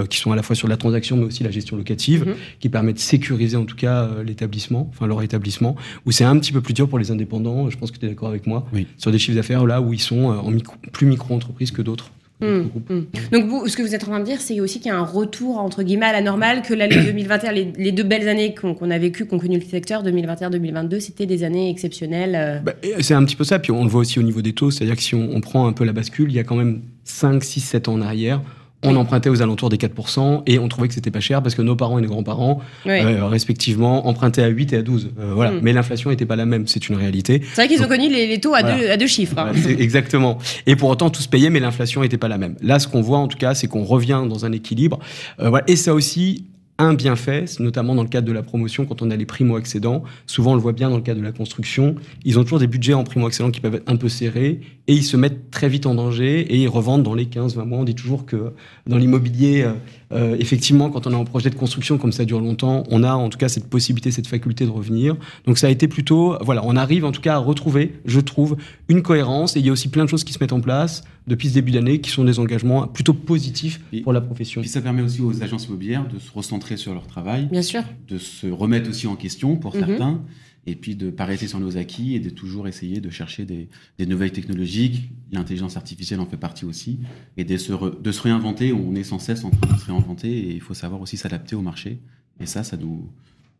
qui 0.08 0.18
sont 0.18 0.30
à 0.30 0.36
la 0.36 0.44
fois 0.44 0.54
sur 0.54 0.68
la 0.68 0.76
transaction, 0.76 1.16
mais 1.16 1.24
aussi 1.24 1.42
la 1.42 1.50
gestion 1.50 1.76
locative, 1.76 2.26
mhm. 2.26 2.34
qui 2.60 2.68
permet 2.68 2.92
de 2.92 3.00
sécuriser 3.00 3.56
en 3.56 3.64
tout 3.64 3.74
cas 3.74 4.08
l'établissement, 4.24 4.88
enfin 4.90 5.08
leur 5.08 5.22
établissement, 5.22 5.74
où 6.06 6.12
c'est 6.12 6.22
un 6.22 6.38
petit 6.38 6.52
peu 6.52 6.60
plus 6.60 6.72
dur 6.72 6.88
pour 6.88 7.00
les 7.00 7.10
indépendants. 7.10 7.68
Je 7.68 7.76
pense 7.76 7.90
que 7.90 7.98
tu 7.98 8.06
es 8.06 8.08
d'accord 8.08 8.28
avec 8.28 8.46
moi, 8.46 8.64
sur 8.96 9.10
des 9.10 9.18
chiffres 9.18 9.34
d'affaires 9.34 9.66
là 9.66 9.80
où 9.80 9.92
ils 9.92 10.00
sont 10.00 10.26
en 10.26 10.52
plus 10.92 11.06
micro-entreprises 11.06 11.72
que 11.72 11.82
d'autres. 11.82 12.12
Mmh, 12.40 12.46
mmh. 12.46 13.00
Donc 13.32 13.46
vous, 13.46 13.66
ce 13.66 13.76
que 13.76 13.82
vous 13.82 13.94
êtes 13.94 14.04
en 14.04 14.08
train 14.08 14.20
de 14.20 14.24
dire, 14.24 14.40
c'est 14.40 14.60
aussi 14.60 14.78
qu'il 14.78 14.88
y 14.88 14.94
a 14.94 14.96
un 14.96 15.04
retour 15.04 15.58
entre 15.58 15.82
guillemets 15.82 16.06
à 16.06 16.12
la 16.12 16.20
normale, 16.20 16.62
que 16.62 16.72
l'année 16.72 17.02
2021, 17.04 17.52
les, 17.76 17.92
deux 17.92 18.04
belles 18.04 18.28
années 18.28 18.54
qu'on 18.54 18.90
a 18.90 18.98
vécues, 18.98 19.26
qu'ont 19.26 19.38
connu 19.38 19.58
le 19.58 19.64
secteur, 19.64 20.04
2021-2022, 20.04 21.00
c'était 21.00 21.26
des 21.26 21.42
années 21.42 21.70
exceptionnelles. 21.70 22.36
Euh. 22.36 22.58
Bah, 22.60 22.74
c'est 23.00 23.14
un 23.14 23.24
petit 23.24 23.36
peu 23.36 23.44
ça, 23.44 23.58
puis 23.58 23.72
on 23.72 23.82
le 23.82 23.90
voit 23.90 24.02
aussi 24.02 24.18
au 24.18 24.22
niveau 24.22 24.42
des 24.42 24.52
taux, 24.52 24.70
c'est-à-dire 24.70 24.96
que 24.96 25.02
si 25.02 25.14
on, 25.14 25.30
on, 25.34 25.40
prend 25.40 25.66
un 25.66 25.72
peu 25.72 25.84
la 25.84 25.92
bascule, 25.92 26.30
il 26.30 26.36
y 26.36 26.38
a 26.38 26.44
quand 26.44 26.56
même 26.56 26.82
5, 27.04 27.42
6, 27.42 27.60
7 27.60 27.88
ans 27.88 27.94
en 27.94 28.02
arrière, 28.02 28.40
on 28.84 28.94
empruntait 28.94 29.28
aux 29.28 29.42
alentours 29.42 29.70
des 29.70 29.76
4% 29.76 30.42
et 30.46 30.58
on 30.58 30.68
trouvait 30.68 30.88
que 30.88 30.94
c'était 30.94 31.10
pas 31.10 31.20
cher 31.20 31.42
parce 31.42 31.54
que 31.54 31.62
nos 31.62 31.74
parents 31.74 31.98
et 31.98 32.02
nos 32.02 32.08
grands-parents, 32.08 32.60
euh, 32.86 33.26
respectivement, 33.26 34.06
empruntaient 34.06 34.42
à 34.42 34.48
8 34.48 34.72
et 34.72 34.76
à 34.76 34.82
12. 34.82 35.10
Euh, 35.18 35.32
voilà. 35.34 35.50
Mm. 35.52 35.60
Mais 35.62 35.72
l'inflation 35.72 36.10
n'était 36.10 36.26
pas 36.26 36.36
la 36.36 36.46
même, 36.46 36.66
c'est 36.68 36.88
une 36.88 36.94
réalité. 36.94 37.42
C'est 37.54 37.66
vrai 37.66 37.68
qu'ils 37.68 37.82
ont 37.82 37.88
connu 37.88 38.08
les, 38.08 38.38
taux 38.38 38.54
à, 38.54 38.62
deux, 38.62 38.90
à 38.90 38.96
deux 38.96 39.06
chiffres. 39.06 39.38
Hein. 39.38 39.52
exactement. 39.78 40.38
Et 40.66 40.76
pour 40.76 40.90
autant, 40.90 41.10
tout 41.10 41.22
se 41.22 41.28
payait, 41.28 41.50
mais 41.50 41.60
l'inflation 41.60 42.02
n'était 42.02 42.18
pas 42.18 42.28
la 42.28 42.38
même. 42.38 42.54
Là, 42.62 42.78
ce 42.78 42.86
qu'on 42.86 43.00
voit 43.00 43.18
en 43.18 43.26
tout 43.26 43.38
cas, 43.38 43.54
c'est 43.54 43.66
qu'on 43.66 43.84
revient 43.84 44.22
dans 44.28 44.44
un 44.44 44.52
équilibre. 44.52 45.00
Euh, 45.40 45.48
voilà. 45.48 45.64
Et 45.66 45.76
ça 45.76 45.92
aussi, 45.92 46.44
un 46.78 46.94
bienfait, 46.94 47.44
notamment 47.58 47.94
dans 47.94 48.04
le 48.04 48.08
cadre 48.08 48.26
de 48.26 48.32
la 48.32 48.42
promotion, 48.42 48.86
quand 48.86 49.02
on 49.02 49.10
a 49.10 49.16
les 49.16 49.26
primo-accédants. 49.26 50.04
Souvent, 50.26 50.52
on 50.52 50.54
le 50.54 50.60
voit 50.60 50.72
bien 50.72 50.88
dans 50.90 50.96
le 50.96 51.02
cadre 51.02 51.18
de 51.20 51.24
la 51.24 51.32
construction. 51.32 51.96
Ils 52.24 52.38
ont 52.38 52.44
toujours 52.44 52.60
des 52.60 52.68
budgets 52.68 52.94
en 52.94 53.02
primo-accédants 53.02 53.50
qui 53.50 53.60
peuvent 53.60 53.74
être 53.74 53.90
un 53.90 53.96
peu 53.96 54.08
serrés 54.08 54.60
et 54.86 54.94
ils 54.94 55.02
se 55.02 55.16
mettent 55.16 55.50
très 55.50 55.68
vite 55.68 55.86
en 55.86 55.94
danger 55.94 56.40
et 56.40 56.56
ils 56.56 56.68
revendent 56.68 57.02
dans 57.02 57.14
les 57.14 57.26
15-20 57.26 57.64
mois. 57.64 57.78
On 57.78 57.84
dit 57.84 57.96
toujours 57.96 58.26
que 58.26 58.52
dans 58.86 58.96
l'immobilier, 58.96 59.62
euh, 59.62 59.72
euh, 60.12 60.36
effectivement, 60.38 60.88
quand 60.88 61.06
on 61.06 61.12
est 61.12 61.16
en 61.16 61.24
projet 61.24 61.50
de 61.50 61.56
construction, 61.56 61.98
comme 61.98 62.12
ça 62.12 62.24
dure 62.24 62.40
longtemps, 62.40 62.84
on 62.90 63.02
a 63.02 63.12
en 63.12 63.28
tout 63.28 63.38
cas 63.38 63.48
cette 63.48 63.68
possibilité, 63.68 64.12
cette 64.12 64.28
faculté 64.28 64.64
de 64.64 64.70
revenir. 64.70 65.16
Donc 65.46 65.58
ça 65.58 65.66
a 65.66 65.70
été 65.70 65.88
plutôt, 65.88 66.38
voilà, 66.42 66.62
on 66.64 66.76
arrive 66.76 67.04
en 67.04 67.12
tout 67.12 67.20
cas 67.20 67.34
à 67.34 67.38
retrouver, 67.38 67.94
je 68.04 68.20
trouve, 68.20 68.56
une 68.88 69.02
cohérence 69.02 69.56
et 69.56 69.60
il 69.60 69.66
y 69.66 69.68
a 69.68 69.72
aussi 69.72 69.88
plein 69.88 70.04
de 70.04 70.08
choses 70.08 70.24
qui 70.24 70.32
se 70.32 70.38
mettent 70.40 70.52
en 70.52 70.60
place 70.60 71.02
depuis 71.28 71.48
ce 71.48 71.54
début 71.54 71.72
d'année 71.72 72.00
qui 72.00 72.10
sont 72.10 72.24
des 72.24 72.38
engagements 72.38 72.86
plutôt 72.86 73.14
positifs 73.14 73.80
pour 74.02 74.12
la 74.12 74.20
profession. 74.20 74.60
Puis 74.60 74.70
ça 74.70 74.80
permet 74.80 75.02
aussi 75.02 75.20
aux 75.20 75.42
agences 75.42 75.66
immobilières 75.66 76.08
de 76.08 76.18
se 76.18 76.32
recentrer 76.32 76.76
sur 76.76 76.94
leur 76.94 77.06
travail, 77.06 77.46
bien 77.46 77.62
sûr, 77.62 77.82
de 78.08 78.18
se 78.18 78.46
remettre 78.46 78.88
aussi 78.88 79.06
en 79.06 79.16
question 79.16 79.56
pour 79.56 79.76
mhm. 79.76 79.86
certains 79.86 80.22
et 80.66 80.74
puis 80.74 80.94
de 80.94 81.06
ne 81.06 81.10
pas 81.10 81.24
rester 81.24 81.48
sur 81.48 81.60
nos 81.60 81.76
acquis 81.78 82.14
et 82.14 82.20
de 82.20 82.30
toujours 82.30 82.68
essayer 82.68 83.00
de 83.00 83.10
chercher 83.10 83.44
des, 83.46 83.68
nouvelles 84.06 84.32
technologies. 84.32 85.08
L'intelligence 85.32 85.76
artificielle 85.76 86.20
en 86.20 86.26
fait 86.26 86.36
partie 86.36 86.64
aussi, 86.64 87.00
et 87.36 87.44
de 87.44 87.56
se, 87.56 87.72
de 87.72 88.12
se 88.12 88.22
réinventer. 88.22 88.72
On 88.72 88.94
est 88.94 89.04
sans 89.04 89.18
cesse 89.18 89.44
en 89.44 89.50
train 89.50 89.72
de 89.72 89.78
se 89.78 89.86
réinventer 89.86 90.28
et 90.30 90.52
il 90.52 90.60
faut 90.60 90.74
savoir 90.74 91.00
aussi 91.00 91.16
s'adapter 91.16 91.56
au 91.56 91.62
marché. 91.62 91.98
Et 92.40 92.46
ça, 92.46 92.64
ça 92.64 92.76
nous, 92.76 93.08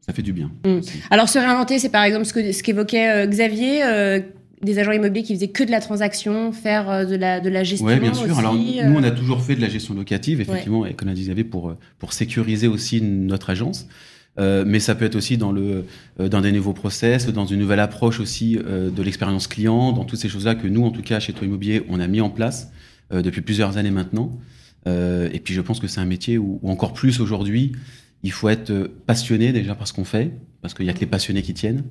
ça 0.01 0.13
fait 0.13 0.23
du 0.23 0.33
bien. 0.33 0.51
Mm. 0.65 0.81
Alors 1.11 1.29
se 1.29 1.39
réinventer, 1.39 1.79
c'est 1.79 1.89
par 1.89 2.05
exemple 2.05 2.27
ce 2.27 2.33
que 2.33 2.53
ce 2.53 2.63
qu'évoquait 2.63 3.25
euh, 3.25 3.27
Xavier. 3.27 3.85
Euh, 3.85 4.21
des 4.63 4.79
agents 4.79 4.93
immobiliers 4.93 5.25
qui 5.25 5.35
faisaient 5.35 5.49
que 5.49 5.65
de 5.65 5.71
la 5.71 5.81
transaction, 5.81 6.53
faire 6.53 6.91
euh, 6.91 7.05
de 7.05 7.17
la, 7.17 7.41
de 7.41 7.49
la 7.49 7.65
gestion. 7.65 7.87
Oui, 7.87 7.99
bien 7.99 8.15
sûr. 8.15 8.39
Alors, 8.39 8.55
nous, 8.55 8.95
on 8.97 9.03
a 9.03 9.11
toujours 9.11 9.43
fait 9.43 9.55
de 9.55 9.61
la 9.61 9.69
gestion 9.69 9.95
locative, 9.95 10.41
effectivement, 10.41 10.87
et 10.87 10.95
comme 10.95 11.09
a 11.09 11.15
dit 11.15 11.23
Xavier, 11.23 11.45
pour, 11.45 11.75
pour 11.99 12.13
sécuriser 12.13 12.69
aussi 12.69 13.01
notre 13.03 13.51
agence. 13.51 13.89
Euh, 14.39 14.65
mais 14.67 14.79
ça 14.79 14.95
peut 14.95 15.05
être 15.05 15.17
aussi 15.17 15.37
dans, 15.37 15.53
le, 15.53 15.85
euh, 16.21 16.29
dans 16.29 16.41
des 16.41 16.53
nouveaux 16.53 16.73
process, 16.73 17.27
dans 17.27 17.47
une 17.47 17.59
nouvelle 17.59 17.81
approche 17.81 18.21
aussi 18.21 18.57
euh, 18.59 18.91
de 18.91 19.03
l'expérience 19.03 19.49
client, 19.49 19.93
dans 19.93 20.05
toutes 20.05 20.19
ces 20.19 20.29
choses-là 20.29 20.55
que 20.55 20.69
nous, 20.69 20.85
en 20.85 20.91
tout 20.91 21.03
cas, 21.03 21.19
chez 21.19 21.33
Toi 21.33 21.47
Immobilier, 21.47 21.83
on 21.89 21.99
a 22.01 22.07
mis 22.07 22.21
en 22.21 22.31
place 22.31 22.71
depuis 23.11 23.41
plusieurs 23.41 23.79
années 23.79 23.91
maintenant. 23.91 24.39
et 24.87 25.41
puis 25.43 25.55
je 25.55 25.63
pense 25.63 25.81
que 25.81 25.87
c'est 25.87 26.01
un 26.01 26.05
métier 26.05 26.37
où, 26.37 26.61
encore 26.63 26.93
plus 26.93 27.21
aujourd'hui, 27.21 27.73
il 28.23 28.33
faut 28.33 28.51
être 28.51 28.91
passionné 29.07 29.51
déjà 29.51 29.75
par 29.75 29.89
ce 29.89 29.95
qu'on 29.95 30.05
fait, 30.05 30.33
parce 30.61 30.75
qu'il 30.75 30.85
n'y 30.85 30.91
a 30.91 30.93
que 30.93 31.01
les 31.01 31.07
passionnés 31.07 31.41
qui 31.41 31.55
tiennent. 31.55 31.85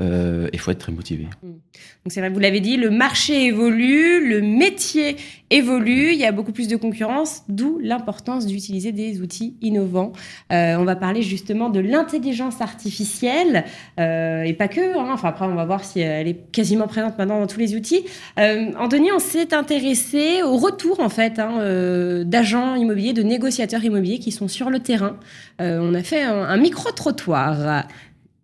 Euh, 0.00 0.48
il 0.52 0.60
faut 0.60 0.70
être 0.70 0.78
très 0.78 0.92
motivé. 0.92 1.24
Mm. 1.42 1.48
Donc 1.48 1.60
c'est 2.08 2.20
vrai, 2.20 2.30
vous 2.30 2.38
l'avez 2.38 2.60
dit, 2.60 2.76
le 2.76 2.90
marché 2.90 3.46
évolue, 3.46 4.28
le 4.28 4.40
métier 4.40 5.16
évolue, 5.50 6.12
il 6.12 6.18
y 6.18 6.24
a 6.24 6.30
beaucoup 6.30 6.52
plus 6.52 6.68
de 6.68 6.76
concurrence, 6.76 7.42
d'où 7.48 7.80
l'importance 7.82 8.46
d'utiliser 8.46 8.92
des 8.92 9.20
outils 9.20 9.56
innovants. 9.60 10.12
Euh, 10.52 10.76
on 10.76 10.84
va 10.84 10.94
parler 10.94 11.22
justement 11.22 11.68
de 11.68 11.80
l'intelligence 11.80 12.60
artificielle 12.60 13.64
euh, 13.98 14.42
et 14.42 14.52
pas 14.52 14.68
que. 14.68 14.98
Hein. 14.98 15.08
Enfin 15.12 15.30
après, 15.30 15.46
on 15.46 15.54
va 15.54 15.64
voir 15.64 15.84
si 15.84 16.00
elle 16.00 16.28
est 16.28 16.52
quasiment 16.52 16.86
présente 16.86 17.18
maintenant 17.18 17.40
dans 17.40 17.46
tous 17.46 17.60
les 17.60 17.74
outils. 17.74 18.04
Anthony, 18.36 19.10
on 19.10 19.18
s'est 19.18 19.52
intéressé 19.52 20.42
au 20.42 20.56
retour 20.58 21.00
en 21.00 21.08
fait 21.08 21.38
hein, 21.38 22.22
d'agents 22.24 22.76
immobiliers, 22.76 23.12
de 23.12 23.22
négociateurs 23.22 23.84
immobiliers 23.84 24.18
qui 24.18 24.30
sont 24.30 24.48
sur 24.48 24.70
le 24.70 24.78
terrain. 24.78 25.18
on 25.58 25.94
a 25.94 26.02
fait 26.02 26.22
un 26.22 26.56
micro 26.56 26.90
trottoir. 26.92 27.84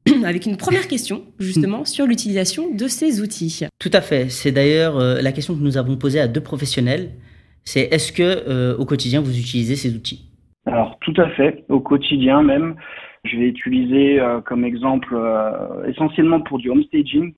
avec 0.25 0.47
une 0.47 0.57
première 0.57 0.87
question 0.87 1.23
justement 1.39 1.85
sur 1.85 2.07
l'utilisation 2.07 2.75
de 2.75 2.87
ces 2.89 3.23
outils. 3.23 3.67
Tout 3.79 3.91
à 3.93 4.01
fait. 4.01 4.29
C'est 4.29 4.53
d'ailleurs 4.53 4.99
euh, 4.99 5.21
la 5.23 5.33
question 5.33 5.55
que 5.55 5.63
nous 5.63 5.79
avons 5.79 5.97
posée 5.97 6.21
à 6.21 6.29
deux 6.29 6.43
professionnels. 6.43 7.11
C'est 7.65 7.93
est-ce 7.93 8.13
que 8.13 8.23
euh, 8.23 8.77
au 8.77 8.85
quotidien 8.85 9.21
vous 9.21 9.39
utilisez 9.39 9.77
ces 9.77 9.95
outils? 9.95 10.31
Alors 10.67 10.99
tout 11.01 11.15
à 11.17 11.29
fait, 11.31 11.65
au 11.69 11.81
quotidien 11.81 12.43
même. 12.43 12.77
Je 13.25 13.39
vais 13.39 13.49
utiliser 13.49 14.21
euh, 14.21 14.41
comme 14.43 14.65
exemple 14.65 15.17
essentiellement 15.89 16.41
pour 16.41 16.59
du 16.59 16.69
home 16.69 16.85
staging, 16.85 17.33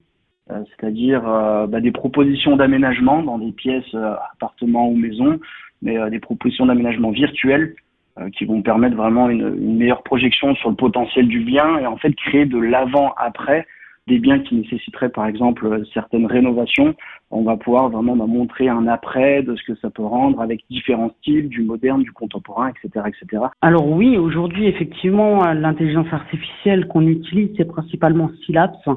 c'est-à-dire 0.49 1.23
bah, 1.69 1.81
des 1.81 1.93
propositions 1.93 2.57
d'aménagement 2.57 3.23
dans 3.23 3.39
des 3.39 3.53
pièces, 3.53 3.95
appartements 4.33 4.89
ou 4.89 4.97
maisons, 4.97 5.39
mais 5.83 5.97
des 6.11 6.21
propositions 6.21 6.67
d'aménagement 6.67 7.11
virtuelles 7.11 7.75
qui 8.37 8.47
vont 8.47 8.63
permettre 8.63 8.97
vraiment 8.97 9.29
une, 9.29 9.55
une, 9.59 9.77
meilleure 9.77 10.03
projection 10.03 10.55
sur 10.55 10.71
le 10.71 10.77
potentiel 10.77 11.29
du 11.29 11.41
bien 11.41 11.79
et 11.79 11.87
en 11.87 11.97
fait 11.97 12.15
créer 12.15 12.47
de 12.47 12.59
l'avant-après 12.59 13.67
des 14.07 14.19
biens 14.19 14.39
qui 14.39 14.55
nécessiteraient 14.55 15.09
par 15.09 15.27
exemple 15.27 15.83
certaines 15.93 16.27
rénovations. 16.27 16.95
On 17.31 17.43
va 17.43 17.57
pouvoir 17.57 17.89
vraiment 17.89 18.17
bah, 18.17 18.27
montrer 18.27 18.69
un 18.69 18.87
après 18.87 19.43
de 19.43 19.57
ce 19.57 19.65
que 19.65 19.75
ça 19.81 19.91
peut 19.91 20.05
rendre 20.05 20.41
avec 20.41 20.63
différents 20.71 21.11
styles, 21.19 21.49
du 21.49 21.63
moderne, 21.63 22.03
du 22.03 22.13
contemporain, 22.13 22.71
etc. 22.71 23.07
etc. 23.09 23.43
Alors 23.63 23.89
oui, 23.89 24.17
aujourd'hui 24.17 24.67
effectivement 24.67 25.53
l'intelligence 25.53 26.13
artificielle 26.13 26.87
qu'on 26.87 27.07
utilise 27.07 27.51
c'est 27.57 27.65
principalement 27.65 28.31
Sylaps 28.45 28.89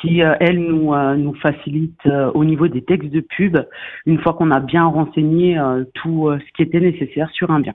qui, 0.00 0.20
elle, 0.20 0.60
nous, 0.60 0.94
nous 1.16 1.34
facilite 1.34 2.00
au 2.32 2.44
niveau 2.44 2.68
des 2.68 2.82
textes 2.82 3.10
de 3.10 3.20
pub, 3.20 3.58
une 4.06 4.18
fois 4.20 4.32
qu'on 4.32 4.52
a 4.52 4.60
bien 4.60 4.84
renseigné 4.84 5.60
tout 5.94 6.30
ce 6.32 6.52
qui 6.56 6.62
était 6.62 6.80
nécessaire 6.80 7.28
sur 7.30 7.50
un 7.50 7.60
bien. 7.60 7.74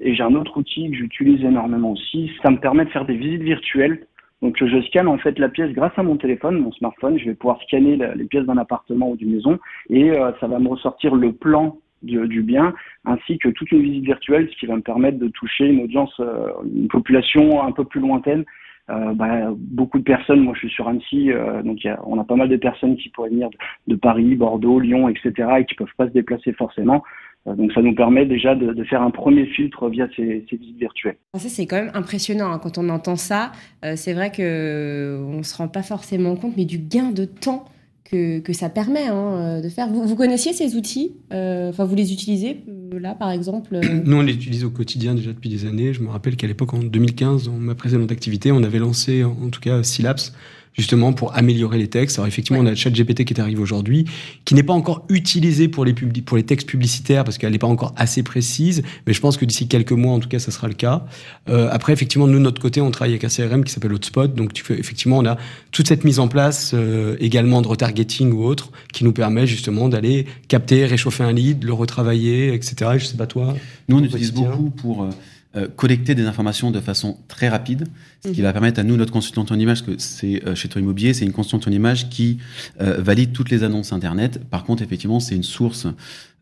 Et 0.00 0.14
j'ai 0.14 0.22
un 0.22 0.34
autre 0.34 0.56
outil 0.56 0.90
que 0.90 0.96
j'utilise 0.96 1.44
énormément 1.44 1.92
aussi, 1.92 2.30
ça 2.42 2.50
me 2.50 2.58
permet 2.58 2.84
de 2.84 2.90
faire 2.90 3.04
des 3.04 3.16
visites 3.16 3.42
virtuelles. 3.42 4.06
Donc 4.42 4.56
je 4.58 4.80
scanne 4.82 5.08
en 5.08 5.18
fait 5.18 5.38
la 5.38 5.50
pièce 5.50 5.70
grâce 5.72 5.92
à 5.96 6.02
mon 6.02 6.16
téléphone, 6.16 6.58
mon 6.58 6.72
smartphone, 6.72 7.18
je 7.18 7.26
vais 7.26 7.34
pouvoir 7.34 7.60
scanner 7.62 7.98
les 8.16 8.24
pièces 8.24 8.46
d'un 8.46 8.56
appartement 8.56 9.10
ou 9.10 9.16
d'une 9.16 9.34
maison 9.34 9.58
et 9.90 10.12
ça 10.40 10.46
va 10.46 10.58
me 10.58 10.68
ressortir 10.68 11.14
le 11.14 11.32
plan 11.32 11.76
du, 12.02 12.42
bien, 12.42 12.74
ainsi 13.04 13.38
que 13.38 13.48
toute 13.48 13.70
une 13.72 13.82
visite 13.82 14.04
virtuelle, 14.04 14.48
ce 14.50 14.58
qui 14.58 14.66
va 14.66 14.76
me 14.76 14.82
permettre 14.82 15.18
de 15.18 15.28
toucher 15.28 15.66
une 15.66 15.82
audience, 15.82 16.12
euh, 16.20 16.48
une 16.74 16.88
population 16.88 17.62
un 17.62 17.72
peu 17.72 17.84
plus 17.84 18.00
lointaine. 18.00 18.44
Euh, 18.88 19.14
bah, 19.14 19.52
beaucoup 19.56 19.98
de 19.98 20.04
personnes, 20.04 20.40
moi 20.40 20.54
je 20.54 20.60
suis 20.60 20.70
sur 20.70 20.88
Annecy, 20.88 21.30
euh, 21.30 21.62
donc 21.62 21.78
on 22.04 22.18
a 22.18 22.24
pas 22.24 22.34
mal 22.34 22.48
de 22.48 22.56
personnes 22.56 22.96
qui 22.96 23.08
pourraient 23.10 23.28
venir 23.28 23.48
de, 23.86 23.94
Paris, 23.94 24.34
Bordeaux, 24.34 24.80
Lyon, 24.80 25.08
etc., 25.08 25.32
et 25.60 25.64
qui 25.64 25.74
peuvent 25.76 25.94
pas 25.96 26.08
se 26.08 26.12
déplacer 26.12 26.52
forcément. 26.52 27.04
Donc 27.46 27.72
ça 27.72 27.80
nous 27.82 27.94
permet 27.94 28.26
déjà 28.26 28.54
de, 28.54 28.84
faire 28.84 29.02
un 29.02 29.10
premier 29.10 29.46
filtre 29.46 29.88
via 29.88 30.08
ces, 30.14 30.44
visites 30.50 30.78
virtuelles. 30.78 31.16
Ça 31.34 31.48
c'est 31.48 31.66
quand 31.66 31.76
même 31.76 31.90
impressionnant 31.94 32.52
hein. 32.52 32.60
quand 32.62 32.78
on 32.78 32.88
entend 32.88 33.16
ça. 33.16 33.52
c'est 33.96 34.12
vrai 34.12 34.30
que 34.30 35.18
on 35.26 35.42
se 35.42 35.56
rend 35.56 35.68
pas 35.68 35.82
forcément 35.82 36.36
compte, 36.36 36.56
mais 36.56 36.64
du 36.66 36.78
gain 36.78 37.10
de 37.10 37.24
temps 37.24 37.64
que, 38.10 38.52
ça 38.52 38.68
permet 38.68 39.06
hein, 39.06 39.34
euh, 39.36 39.60
de 39.60 39.68
faire. 39.68 39.88
Vous, 39.88 40.16
connaissiez 40.16 40.52
ces 40.52 40.76
outils 40.76 41.12
euh, 41.32 41.70
Enfin, 41.70 41.84
vous 41.84 41.94
les 41.94 42.12
utilisez 42.12 42.58
euh, 42.68 42.98
là, 42.98 43.14
par 43.14 43.30
exemple 43.30 43.78
Nous, 44.04 44.16
on 44.16 44.22
les 44.22 44.34
utilise 44.34 44.64
au 44.64 44.70
quotidien 44.70 45.14
déjà 45.14 45.32
depuis 45.32 45.48
des 45.48 45.66
années. 45.66 45.92
Je 45.92 46.02
me 46.02 46.08
rappelle 46.08 46.36
qu'à 46.36 46.46
l'époque, 46.46 46.74
en 46.74 46.78
2015, 46.78 47.46
dans 47.46 47.52
ma 47.52 47.74
précédente 47.74 48.10
activité, 48.10 48.52
on 48.52 48.62
avait 48.62 48.78
lancé, 48.78 49.24
en 49.24 49.48
tout 49.50 49.60
cas, 49.60 49.82
Sylaps, 49.82 50.34
justement 50.74 51.12
pour 51.12 51.36
améliorer 51.36 51.78
les 51.78 51.88
textes. 51.88 52.18
Alors 52.18 52.28
effectivement, 52.28 52.60
on 52.60 52.66
a 52.66 52.74
ChatGPT 52.74 53.24
qui 53.24 53.34
est 53.34 53.40
arrivé 53.40 53.60
aujourd'hui, 53.60 54.06
qui 54.44 54.54
n'est 54.54 54.62
pas 54.62 54.72
encore 54.72 55.04
utilisé 55.08 55.68
pour 55.68 55.84
les, 55.84 55.92
pour 55.92 56.36
les 56.36 56.42
textes 56.42 56.68
publicitaires 56.68 57.24
parce 57.24 57.38
qu'elle 57.38 57.52
n'est 57.52 57.58
pas 57.58 57.66
encore 57.66 57.92
assez 57.96 58.22
précise, 58.22 58.82
mais 59.06 59.12
je 59.12 59.20
pense 59.20 59.36
que 59.36 59.44
d'ici 59.44 59.68
quelques 59.68 59.92
mois, 59.92 60.14
en 60.14 60.20
tout 60.20 60.28
cas, 60.28 60.38
ça 60.38 60.50
sera 60.50 60.68
le 60.68 60.74
cas. 60.74 61.04
Euh, 61.48 61.68
après, 61.70 61.92
effectivement, 61.92 62.26
nous, 62.26 62.38
de 62.38 62.44
notre 62.44 62.60
côté, 62.60 62.80
on 62.80 62.90
travaille 62.90 63.12
avec 63.12 63.24
un 63.24 63.28
CRM 63.28 63.64
qui 63.64 63.72
s'appelle 63.72 63.92
Hotspot, 63.92 64.34
donc 64.34 64.52
tu 64.52 64.64
effectivement, 64.72 65.18
on 65.18 65.26
a 65.26 65.36
toute 65.72 65.88
cette 65.88 66.04
mise 66.04 66.18
en 66.18 66.28
place 66.28 66.72
euh, 66.74 67.16
également 67.20 67.62
de 67.62 67.68
retargeting 67.68 68.32
ou 68.32 68.44
autre 68.44 68.70
qui 68.92 69.04
nous 69.04 69.12
permet 69.12 69.46
justement 69.46 69.88
d'aller 69.88 70.26
capter, 70.48 70.86
réchauffer 70.86 71.24
un 71.24 71.32
lead, 71.32 71.64
le 71.64 71.72
retravailler, 71.72 72.54
etc. 72.54 72.92
je 72.98 73.04
sais 73.04 73.16
pas 73.16 73.26
toi. 73.26 73.54
Nous, 73.88 73.98
on 73.98 74.04
utilise 74.04 74.32
beaucoup 74.32 74.70
pour... 74.70 75.04
Euh, 75.04 75.10
euh, 75.56 75.66
collecter 75.66 76.14
des 76.14 76.26
informations 76.26 76.70
de 76.70 76.78
façon 76.78 77.18
très 77.26 77.48
rapide, 77.48 77.88
ce 78.24 78.30
qui 78.30 78.38
mhm. 78.38 78.46
va 78.46 78.52
permettre 78.52 78.78
à 78.78 78.84
nous, 78.84 78.96
notre 78.96 79.12
consultante 79.12 79.50
en 79.50 79.58
image, 79.58 79.84
que 79.84 79.98
c'est 79.98 80.46
euh, 80.46 80.54
chez 80.54 80.68
Tour 80.68 80.80
Immobilier, 80.80 81.12
c'est 81.12 81.24
une 81.24 81.32
consultante 81.32 81.66
en 81.66 81.72
image 81.72 82.08
qui 82.08 82.38
euh, 82.80 83.00
valide 83.00 83.32
toutes 83.32 83.50
les 83.50 83.64
annonces 83.64 83.92
Internet. 83.92 84.40
Par 84.48 84.62
contre, 84.62 84.84
effectivement, 84.84 85.18
c'est 85.18 85.34
une 85.34 85.42
source 85.42 85.88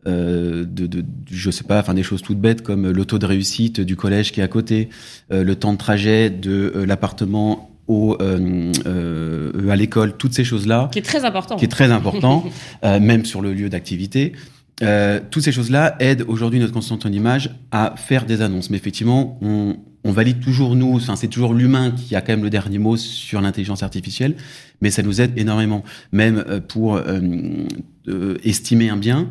de, 0.05 0.63
de, 0.63 1.03
je 1.29 1.49
sais 1.49 1.63
pas, 1.63 1.79
enfin 1.79 1.95
des 1.95 2.03
choses 2.03 2.21
toutes 2.21 2.39
bêtes 2.39 2.61
comme 2.61 2.89
le 2.89 3.05
taux 3.05 3.17
de 3.17 3.25
réussite 3.25 3.81
du 3.81 3.95
collège 3.95 4.31
qui 4.31 4.41
est 4.41 4.43
à 4.43 4.47
côté, 4.47 4.89
le 5.29 5.53
temps 5.55 5.73
de 5.73 5.77
trajet 5.77 6.29
de 6.29 6.71
l'appartement 6.87 7.71
au, 7.87 8.15
à 8.21 9.75
l'école, 9.75 10.15
toutes 10.17 10.33
ces 10.33 10.45
choses-là. 10.45 10.89
Qui 10.93 10.99
est 10.99 11.01
très 11.01 11.25
important. 11.25 11.57
Qui 11.57 11.65
est 11.65 11.69
très 11.69 11.91
important, 11.91 12.45
même 12.83 13.25
sur 13.25 13.41
le 13.41 13.53
lieu 13.53 13.69
d'activité. 13.69 14.33
Euh, 14.81 15.19
toutes 15.29 15.43
ces 15.43 15.51
choses-là 15.51 15.95
aident 15.99 16.23
aujourd'hui 16.27 16.59
notre 16.59 16.73
consultant 16.73 17.09
en 17.09 17.11
image 17.11 17.51
à 17.71 17.95
faire 17.97 18.25
des 18.25 18.41
annonces. 18.41 18.69
Mais 18.69 18.77
effectivement, 18.77 19.37
on, 19.41 19.77
valide 20.11 20.39
toujours 20.39 20.75
nous, 20.75 20.95
enfin, 20.95 21.15
c'est 21.15 21.27
toujours 21.27 21.53
l'humain 21.53 21.91
qui 21.91 22.15
a 22.15 22.21
quand 22.21 22.33
même 22.33 22.43
le 22.43 22.49
dernier 22.49 22.79
mot 22.79 22.97
sur 22.97 23.41
l'intelligence 23.41 23.83
artificielle, 23.83 24.35
mais 24.81 24.89
ça 24.89 25.03
nous 25.03 25.21
aide 25.21 25.37
énormément. 25.37 25.83
Même 26.11 26.43
euh, 26.47 26.59
pour 26.59 26.95
euh, 26.95 28.37
estimer 28.43 28.89
un 28.89 28.97
bien, 28.97 29.29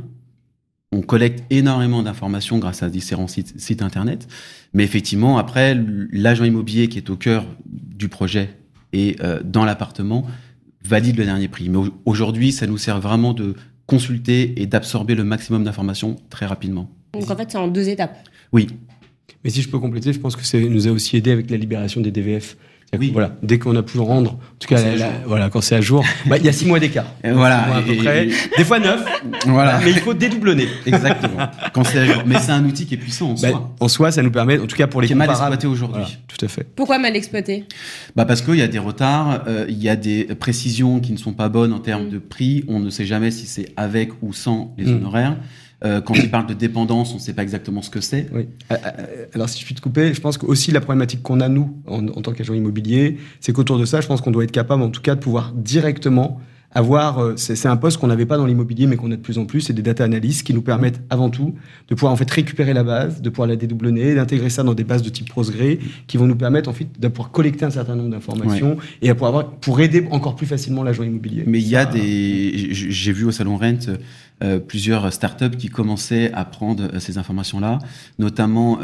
on 0.93 1.01
collecte 1.01 1.45
énormément 1.51 2.03
d'informations 2.03 2.59
grâce 2.59 2.83
à 2.83 2.91
différents 2.91 3.27
sites, 3.27 3.83
internet. 3.83 4.29
Mais 4.73 4.85
effectivement, 4.85 5.39
après, 5.39 5.77
l'agent 6.13 6.45
immobilier 6.45 6.89
qui 6.89 6.99
est 6.99 7.11
au 7.11 7.17
cœur 7.17 7.45
du 7.67 8.09
projet 8.09 8.55
et 8.95 9.17
dans 9.45 9.67
l'appartement 9.67 10.25
valide 10.83 11.19
le 11.19 11.27
dernier 11.27 11.49
prix. 11.49 11.69
Mais 11.69 11.79
aujourd'hui, 12.07 12.53
ça 12.53 12.67
nous 12.67 12.79
sert 12.79 13.01
vraiment 13.01 13.35
de 13.35 13.55
consulter 13.89 14.61
et 14.61 14.67
d'absorber 14.67 15.17
le 15.17 15.25
maximum 15.25 15.65
d'informations 15.65 16.17
très 16.31 16.47
rapidement. 16.47 16.89
Donc 17.15 17.29
en 17.29 17.35
fait, 17.35 17.51
c'est 17.51 17.59
en 17.59 17.69
deux 17.69 17.89
étapes. 17.89 18.19
Oui. 18.53 18.69
Mais 19.43 19.51
si 19.51 19.63
je 19.63 19.69
peux 19.69 19.79
compléter, 19.79 20.13
je 20.13 20.21
pense 20.21 20.37
que 20.37 20.45
ça 20.45 20.59
nous 20.61 20.87
a 20.87 20.91
aussi 20.91 21.17
aidé 21.17 21.33
avec 21.33 21.51
la 21.51 21.57
libération 21.57 22.01
des 22.01 22.11
DVF. 22.11 22.57
Oui. 22.99 23.11
Voilà, 23.13 23.33
dès 23.43 23.59
qu'on 23.59 23.77
a 23.77 23.83
pu 23.83 23.99
rendre, 23.99 24.33
en 24.33 24.59
tout 24.59 24.69
cas, 24.69 24.79
voilà, 25.27 25.51
quand 25.51 25.61
c'est 25.61 25.75
à 25.75 25.81
jour, 25.83 26.05
bah, 26.27 26.39
il 26.39 26.45
y 26.45 26.49
a 26.49 26.53
six 26.53 26.65
mois 26.65 26.81
d'écart. 26.81 27.05
Voilà, 27.23 27.77
à 27.77 27.83
peu 27.83 27.95
près. 27.97 28.29
Des 28.57 28.65
fois 28.65 28.79
neuf. 28.79 29.05
Voilà. 29.47 29.79
Mais 29.85 29.91
il 29.91 29.99
faut 29.99 30.15
dédoublonner. 30.15 30.69
Exactement. 30.87 31.49
quand 31.75 31.85
c'est 31.85 31.99
à 31.99 32.05
jour. 32.07 32.23
Mais 32.25 32.39
c'est 32.39 32.53
un 32.53 32.65
outil 32.65 32.87
qui 32.87 32.95
est 32.95 32.99
puissant 32.99 33.31
en 33.31 33.35
bah, 33.35 33.51
soi. 33.51 33.75
En 33.81 33.89
soi, 33.89 34.11
ça 34.11 34.23
nous 34.23 34.31
permet, 34.31 34.59
en 34.59 34.67
tout 34.67 34.77
cas 34.77 34.87
pour 34.87 35.03
les 35.03 35.07
qui 35.07 35.13
est 35.13 35.17
mal 35.17 35.29
exploité 35.29 35.67
aujourd'hui. 35.67 36.19
tout 36.29 36.45
à 36.45 36.49
fait. 36.49 36.67
Pourquoi 36.75 36.99
mal 36.99 37.15
exploité? 37.15 37.65
Bah 38.17 38.25
parce 38.25 38.41
qu'il 38.41 38.57
y 38.57 38.63
a 38.63 38.69
des 38.69 38.79
retards, 38.79 39.45
euh, 39.47 39.67
il 39.69 39.83
y 39.83 39.89
a 39.89 39.97
des 39.97 40.25
précisions 40.25 41.01
qui 41.01 41.13
ne 41.13 41.19
sont 41.19 41.33
pas 41.33 41.49
bonnes 41.49 41.73
en 41.73 41.81
termes 41.81 42.07
mm. 42.07 42.11
de 42.11 42.19
prix. 42.19 42.65
On 42.69 42.81
ne 42.81 42.91
sait 42.91 43.07
jamais 43.07 43.31
si 43.31 43.47
c'est 43.47 43.69
avec 43.77 44.13
ou 44.23 44.33
sans 44.33 44.75
les 44.79 44.87
mm. 44.87 45.05
Euh, 45.85 46.01
quand 46.01 46.15
il 46.15 46.31
parle 46.31 46.47
de 46.47 46.55
dépendance, 46.55 47.13
on 47.13 47.17
ne 47.17 47.21
sait 47.21 47.35
pas 47.35 47.43
exactement 47.43 47.83
ce 47.83 47.91
que 47.91 48.01
c'est. 48.01 48.29
Oui. 48.33 48.49
Euh, 48.73 48.77
euh, 48.85 49.27
alors, 49.35 49.49
si 49.49 49.61
je 49.61 49.65
puis 49.65 49.75
te 49.75 49.81
couper, 49.81 50.13
je 50.13 50.21
pense 50.21 50.37
que 50.37 50.45
aussi 50.45 50.73
la 50.73 50.81
problématique 50.81 51.23
qu'on 51.23 51.41
a, 51.41 51.49
nous, 51.49 51.77
en, 51.87 52.07
en 52.09 52.21
tant 52.23 52.33
qu'agent 52.33 52.55
immobilier, 52.55 53.19
c'est 53.41 53.53
qu'autour 53.53 53.79
de 53.79 53.85
ça, 53.85 54.01
je 54.01 54.09
pense 54.09 54.21
qu'on 54.21 54.33
doit 54.33 54.45
être 54.45 54.53
capable, 54.53 54.83
en 54.83 54.91
tout 54.91 55.03
cas, 55.03 55.15
de 55.15 55.21
pouvoir 55.21 55.53
directement 55.53 56.41
avoir, 56.75 57.19
euh, 57.19 57.35
c'est 57.37 57.67
un 57.67 57.77
poste 57.77 57.99
qu'on 57.99 58.09
n'avait 58.09 58.27
pas 58.27 58.37
dans 58.37 58.45
l'immobilier, 58.45 58.87
mais 58.87 58.97
qu'on 58.97 59.11
a 59.11 59.17
de 59.17 59.23
plus 59.23 59.39
en 59.39 59.47
plus, 59.47 59.63
c'est 59.63 59.73
des 59.73 59.83
data 59.83 60.05
analysts 60.05 60.47
qui 60.47 60.53
nous 60.53 60.61
permettent 60.61 61.01
avant 61.09 61.31
tout 61.31 61.55
de 61.89 61.95
pouvoir 61.95 62.13
en 62.13 62.17
fait 62.17 62.31
récupérer 62.31 62.75
la 62.75 62.85
base, 62.85 63.23
de 63.23 63.31
pouvoir 63.31 63.49
la 63.49 63.57
dédoublonner, 63.57 64.15
d'intégrer 64.15 64.51
ça 64.51 64.63
dans 64.63 64.75
des 64.75 64.85
bases 64.85 65.03
de 65.03 65.09
type 65.09 65.33
Postgre, 65.33 65.79
qui 66.07 66.17
vont 66.19 66.27
nous 66.27 66.37
permettre 66.37 66.69
en 66.69 66.75
fait 66.75 66.89
de 66.99 67.09
pouvoir 67.09 67.31
collecter 67.31 67.65
un 67.65 67.71
certain 67.71 67.97
nombre 67.97 68.11
d'informations 68.11 68.77
et 69.01 69.09
à 69.09 69.15
pouvoir 69.15 69.29
avoir, 69.29 69.51
pour 69.53 69.81
aider 69.81 70.07
encore 70.11 70.37
plus 70.37 70.47
facilement 70.47 70.83
l'agent 70.83 71.05
immobilier. 71.05 71.45
Mais 71.47 71.59
il 71.59 71.69
y 71.69 71.77
a 71.77 71.87
des, 71.87 72.69
j'ai 72.73 73.13
vu 73.13 73.25
au 73.25 73.31
salon 73.31 73.57
Rent 73.57 73.97
euh, 74.45 74.61
plusieurs 74.61 75.13
startups 75.13 75.57
qui 75.57 75.69
commençaient 75.69 76.31
à 76.33 76.45
prendre 76.45 76.85
euh, 76.85 77.01
ces 77.01 77.19
informations-là, 77.19 77.79
notamment 78.19 78.79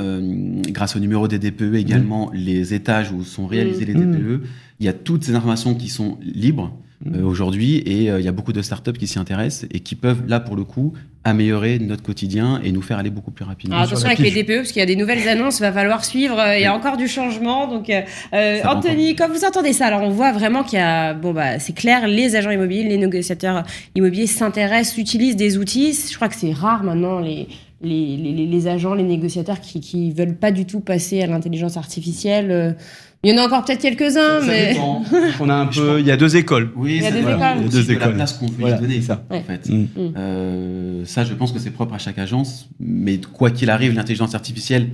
grâce 0.69 0.97
au 0.97 1.01
numéro 1.01 1.29
des 1.29 1.39
DPE, 1.39 1.75
également 1.75 2.31
les 2.33 2.73
étages 2.73 3.13
où 3.13 3.25
sont 3.25 3.47
réalisés 3.47 3.85
les 3.85 3.95
DPE. 3.95 4.43
Il 4.81 4.87
y 4.87 4.89
a 4.89 4.93
toutes 4.93 5.25
ces 5.25 5.35
informations 5.35 5.75
qui 5.75 5.89
sont 5.89 6.19
libres 6.23 6.77
euh, 7.07 7.23
aujourd'hui 7.23 7.83
et 7.85 8.11
euh, 8.11 8.19
il 8.19 8.25
y 8.25 8.29
a 8.29 8.33
beaucoup 8.33 8.53
de 8.53 8.63
startups 8.63 8.93
qui 8.93 9.07
s'y 9.07 9.19
intéressent 9.19 9.69
et 9.71 9.81
qui 9.81 9.95
peuvent 9.95 10.27
là 10.27 10.41
pour 10.41 10.57
le 10.57 10.65
coup 10.65 10.95
améliorer 11.23 11.79
notre 11.79 12.03
quotidien 12.03 12.61
et 12.65 12.73
nous 12.73 12.83
faire 12.83 12.99
aller 12.99 13.11
beaucoup 13.11 13.31
plus 13.31 13.45
rapidement. 13.45 13.77
Alors, 13.77 13.89
attention 13.89 14.07
avec 14.07 14.19
les 14.19 14.31
DPE 14.31 14.57
parce 14.57 14.73
qu'il 14.73 14.81
y 14.81 14.83
a 14.83 14.87
des 14.87 14.97
nouvelles 14.97 15.29
annonces, 15.29 15.59
il 15.59 15.63
va 15.63 15.73
falloir 15.73 16.05
suivre, 16.05 16.39
euh, 16.39 16.57
il 16.57 16.63
y 16.63 16.67
a 16.67 16.75
encore 16.75 16.97
du 16.97 17.09
changement. 17.09 17.69
Donc 17.69 17.93
Anthony, 18.33 19.17
quand 19.17 19.29
vous 19.29 19.45
entendez 19.45 19.73
ça, 19.73 19.87
alors 19.87 20.03
on 20.03 20.11
voit 20.11 20.33
vraiment 20.33 20.65
qu'il 20.65 20.79
y 20.79 20.83
a 20.83 21.15
bon 21.15 21.33
bah 21.33 21.59
c'est 21.59 21.75
clair, 21.75 22.09
les 22.09 22.37
agents 22.37 22.51
immobiliers, 22.51 22.89
les 22.89 22.99
négociateurs 22.99 23.65
immobiliers 23.95 24.27
s'intéressent, 24.27 24.99
utilisent 24.99 25.37
des 25.37 25.59
outils. 25.59 25.93
Je 26.11 26.17
crois 26.17 26.29
que 26.29 26.37
c'est 26.37 26.53
rare 26.53 26.85
maintenant 26.85 27.21
les 27.21 27.49
les, 27.83 28.17
les, 28.17 28.47
les, 28.47 28.67
agents, 28.67 28.95
les 28.95 29.03
négociateurs 29.03 29.61
qui, 29.61 29.81
qui 29.81 30.11
veulent 30.13 30.37
pas 30.37 30.53
du 30.53 30.65
tout 30.65 30.81
passer 30.81 31.23
à 31.23 31.27
l'intelligence 31.27 31.77
artificielle. 31.77 32.77
Il 33.25 33.31
y 33.31 33.39
en 33.39 33.43
a 33.43 33.47
encore 33.47 33.65
peut-être 33.65 33.81
quelques-uns, 33.81 34.41
mais. 34.47 34.77
On 35.41 35.49
a 35.49 35.55
un 35.55 35.67
peu. 35.67 35.99
Il 35.99 36.07
y 36.07 36.11
a 36.11 36.17
deux 36.17 36.37
écoles. 36.37 36.71
Oui, 36.77 36.97
il 36.97 37.03
y 37.03 37.07
a 37.07 37.11
deux 37.11 37.19
écoles. 37.21 37.37
Il 37.57 37.63
y 37.63 37.67
a 37.67 37.69
deux 37.69 37.91
écoles. 37.91 38.09
La 38.09 38.15
place 38.15 38.33
qu'on 38.35 38.47
veut 38.47 38.79
donner, 38.79 39.01
ça. 39.01 39.25
En 39.31 39.41
fait. 39.41 39.69
Mm. 39.69 39.87
Euh, 40.17 41.03
ça, 41.05 41.25
je 41.25 41.35
pense 41.35 41.53
que 41.53 41.59
c'est 41.59 41.71
propre 41.71 41.95
à 41.95 41.99
chaque 41.99 42.19
agence. 42.19 42.69
Mais 42.79 43.19
quoi 43.19 43.51
qu'il 43.51 43.71
arrive, 43.71 43.95
l'intelligence 43.95 44.35
artificielle 44.35 44.91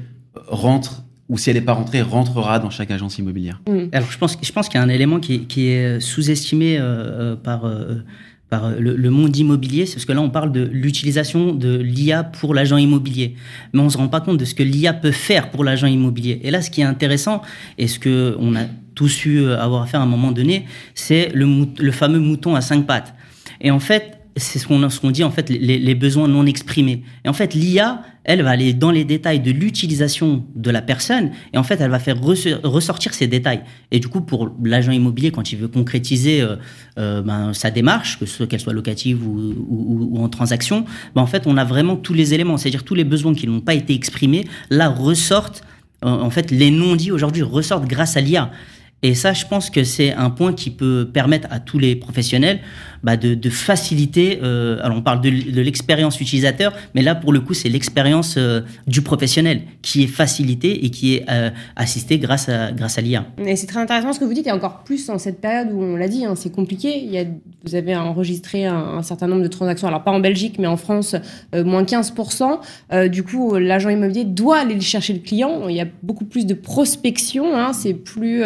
rentre 0.46 1.02
ou 1.28 1.38
si 1.38 1.48
elle 1.48 1.56
n'est 1.56 1.62
pas 1.62 1.74
rentrée, 1.74 2.02
rentrera 2.02 2.58
dans 2.58 2.70
chaque 2.70 2.90
agence 2.90 3.18
immobilière. 3.18 3.60
Mm. 3.68 3.86
Alors, 3.92 4.10
je 4.10 4.18
pense, 4.18 4.36
je 4.40 4.52
pense 4.52 4.68
qu'il 4.68 4.78
y 4.78 4.82
a 4.82 4.84
un 4.84 4.88
élément 4.88 5.20
qui, 5.20 5.46
qui 5.46 5.68
est 5.68 6.00
sous-estimé 6.00 6.78
euh, 6.78 6.82
euh 6.82 7.36
par. 7.36 7.66
Euh, 7.66 8.04
par 8.50 8.66
euh, 8.66 8.74
le, 8.78 9.10
monde 9.10 9.36
immobilier, 9.36 9.84
parce 9.84 10.04
que 10.04 10.12
là 10.12 10.20
on 10.20 10.30
parle 10.30 10.52
de 10.52 10.68
l'utilisation 10.72 11.54
de 11.54 11.78
l'IA 11.78 12.24
pour 12.24 12.52
l'agent 12.52 12.76
immobilier, 12.76 13.36
mais 13.72 13.80
on 13.80 13.88
se 13.88 13.96
rend 13.96 14.08
pas 14.08 14.20
compte 14.20 14.38
de 14.38 14.44
ce 14.44 14.54
que 14.54 14.62
l'IA 14.62 14.92
peut 14.92 15.12
faire 15.12 15.50
pour 15.50 15.64
l'agent 15.64 15.86
immobilier. 15.86 16.40
Et 16.42 16.50
là, 16.50 16.60
ce 16.60 16.70
qui 16.70 16.80
est 16.82 16.84
intéressant 16.84 17.42
et 17.78 17.86
ce 17.86 17.98
que 17.98 18.36
on 18.38 18.54
a 18.56 18.64
tous 18.94 19.24
eu 19.24 19.50
avoir 19.52 19.88
fait 19.88 19.96
à 19.96 20.02
un 20.02 20.06
moment 20.06 20.32
donné, 20.32 20.66
c'est 20.94 21.30
le, 21.32 21.66
le 21.78 21.92
fameux 21.92 22.18
mouton 22.18 22.54
à 22.54 22.60
cinq 22.60 22.86
pattes. 22.86 23.14
Et 23.60 23.70
en 23.70 23.80
fait, 23.80 24.19
c'est 24.36 24.58
ce 24.58 24.66
qu'on 24.66 24.88
ce 24.88 25.06
dit 25.08 25.24
en 25.24 25.30
fait 25.30 25.48
les, 25.50 25.94
besoins 25.94 26.28
non 26.28 26.46
exprimés. 26.46 27.02
Et 27.24 27.28
en 27.28 27.32
fait, 27.32 27.54
l'IA, 27.54 28.02
elle 28.24 28.42
va 28.42 28.50
aller 28.50 28.72
dans 28.72 28.90
les 28.90 29.04
détails 29.04 29.40
de 29.40 29.50
l'utilisation 29.50 30.44
de 30.54 30.70
la 30.70 30.82
personne 30.82 31.30
et 31.52 31.58
en 31.58 31.62
fait, 31.62 31.80
elle 31.80 31.90
va 31.90 31.98
faire 31.98 32.16
ressortir 32.20 33.12
ces 33.12 33.26
détails. 33.26 33.62
Et 33.90 33.98
du 33.98 34.08
coup, 34.08 34.20
pour 34.20 34.50
l'agent 34.62 34.92
immobilier, 34.92 35.30
quand 35.30 35.52
il 35.52 35.58
veut 35.58 35.68
concrétiser 35.68 36.40
euh, 36.40 36.56
euh 36.98 37.22
ben, 37.22 37.52
sa 37.52 37.70
démarche, 37.70 38.18
que 38.18 38.26
ce 38.26 38.44
qu'elle 38.44 38.60
soit 38.60 38.72
locative 38.72 39.26
ou 39.26 40.16
en 40.18 40.28
transaction, 40.28 40.84
ben, 41.14 41.22
en 41.22 41.26
fait, 41.26 41.46
on 41.46 41.56
a 41.56 41.64
vraiment 41.64 41.96
tous 41.96 42.14
les 42.14 42.34
éléments, 42.34 42.56
c'est-à-dire 42.56 42.84
tous 42.84 42.94
les 42.94 43.04
besoins 43.04 43.34
qui 43.34 43.46
n'ont 43.46 43.60
pas 43.60 43.74
été 43.74 43.94
exprimés, 43.94 44.46
là 44.70 44.88
ressortent. 44.88 45.62
En 46.02 46.30
fait, 46.30 46.50
les 46.50 46.70
non-dits 46.70 47.12
aujourd'hui 47.12 47.42
ressortent 47.42 47.86
grâce 47.86 48.16
à 48.16 48.22
l'IA. 48.22 48.50
Et 49.02 49.14
ça, 49.14 49.32
je 49.32 49.46
pense 49.46 49.70
que 49.70 49.82
c'est 49.82 50.12
un 50.12 50.30
point 50.30 50.52
qui 50.52 50.70
peut 50.70 51.08
permettre 51.10 51.48
à 51.50 51.58
tous 51.58 51.78
les 51.78 51.96
professionnels 51.96 52.60
bah, 53.02 53.16
de, 53.16 53.34
de, 53.34 53.50
faciliter. 53.50 54.40
Euh, 54.42 54.78
alors, 54.82 54.98
on 54.98 55.02
parle 55.02 55.20
de, 55.20 55.30
de 55.30 55.60
l'expérience 55.60 56.20
utilisateur, 56.20 56.72
mais 56.94 57.02
là, 57.02 57.14
pour 57.14 57.32
le 57.32 57.40
coup, 57.40 57.54
c'est 57.54 57.68
l'expérience 57.68 58.34
euh, 58.36 58.60
du 58.86 59.02
professionnel 59.02 59.62
qui 59.82 60.04
est 60.04 60.06
facilitée 60.06 60.84
et 60.84 60.90
qui 60.90 61.14
est 61.14 61.24
euh, 61.30 61.50
assistée 61.76 62.18
grâce 62.18 62.48
à, 62.48 62.72
grâce 62.72 62.98
à 62.98 63.00
l'IA. 63.00 63.24
Et 63.44 63.56
c'est 63.56 63.66
très 63.66 63.80
intéressant 63.80 64.12
ce 64.12 64.20
que 64.20 64.24
vous 64.24 64.34
dites, 64.34 64.46
et 64.46 64.52
encore 64.52 64.84
plus 64.84 65.08
en 65.08 65.18
cette 65.18 65.40
période 65.40 65.72
où 65.72 65.82
on 65.82 65.96
l'a 65.96 66.08
dit, 66.08 66.24
hein, 66.24 66.34
c'est 66.36 66.52
compliqué. 66.52 67.02
Il 67.02 67.10
y 67.10 67.18
a, 67.18 67.24
vous 67.64 67.74
avez 67.74 67.96
enregistré 67.96 68.66
un, 68.66 68.76
un, 68.76 69.02
certain 69.02 69.26
nombre 69.26 69.42
de 69.42 69.48
transactions, 69.48 69.88
alors 69.88 70.02
pas 70.02 70.12
en 70.12 70.20
Belgique, 70.20 70.56
mais 70.58 70.66
en 70.66 70.76
France, 70.76 71.16
euh, 71.54 71.64
moins 71.64 71.84
15%. 71.84 73.08
du 73.08 73.22
coup, 73.22 73.56
l'agent 73.56 73.88
immobilier 73.88 74.24
doit 74.24 74.58
aller 74.58 74.80
chercher 74.80 75.12
le 75.14 75.20
client. 75.20 75.68
Il 75.68 75.76
y 75.76 75.80
a 75.80 75.86
beaucoup 76.02 76.24
plus 76.24 76.46
de 76.46 76.54
prospection. 76.54 77.56
Hein, 77.56 77.72
c'est 77.72 77.94
plus 77.94 78.42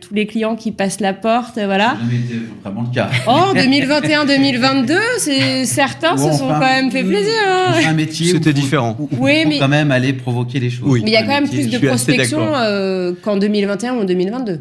tous 0.00 0.14
les 0.14 0.26
clients 0.26 0.56
qui 0.56 0.72
passent 0.72 1.00
la 1.00 1.14
porte, 1.14 1.54
voilà. 1.54 1.96
Ça 1.96 2.36
vraiment 2.62 2.82
le 2.82 2.94
cas. 2.94 3.10
Oh, 3.26 3.52
2021-2022, 3.88 4.98
c'est 5.18 5.64
certains 5.64 6.16
se 6.16 6.32
sont 6.38 6.48
quand 6.48 6.60
même 6.60 6.90
fait 6.90 7.04
plaisir. 7.04 7.32
Hein. 7.46 7.72
un 7.86 7.94
métier. 7.94 8.32
C'était 8.32 8.52
différent. 8.52 8.96
Où, 8.98 9.04
où 9.04 9.08
oui, 9.20 9.44
mais 9.46 9.58
quand 9.58 9.68
même 9.68 9.90
aller 9.90 10.12
provoquer 10.12 10.60
les 10.60 10.70
choses. 10.70 10.88
Oui. 10.88 11.00
Mais 11.04 11.10
il 11.10 11.14
y 11.14 11.16
a 11.16 11.22
quand 11.22 11.28
même 11.40 11.48
plus 11.48 11.68
de 11.68 11.78
prospection 11.78 12.54
euh, 12.54 13.12
qu'en 13.22 13.36
2021 13.36 13.94
ou 13.94 14.00
en 14.00 14.04
2022. 14.04 14.60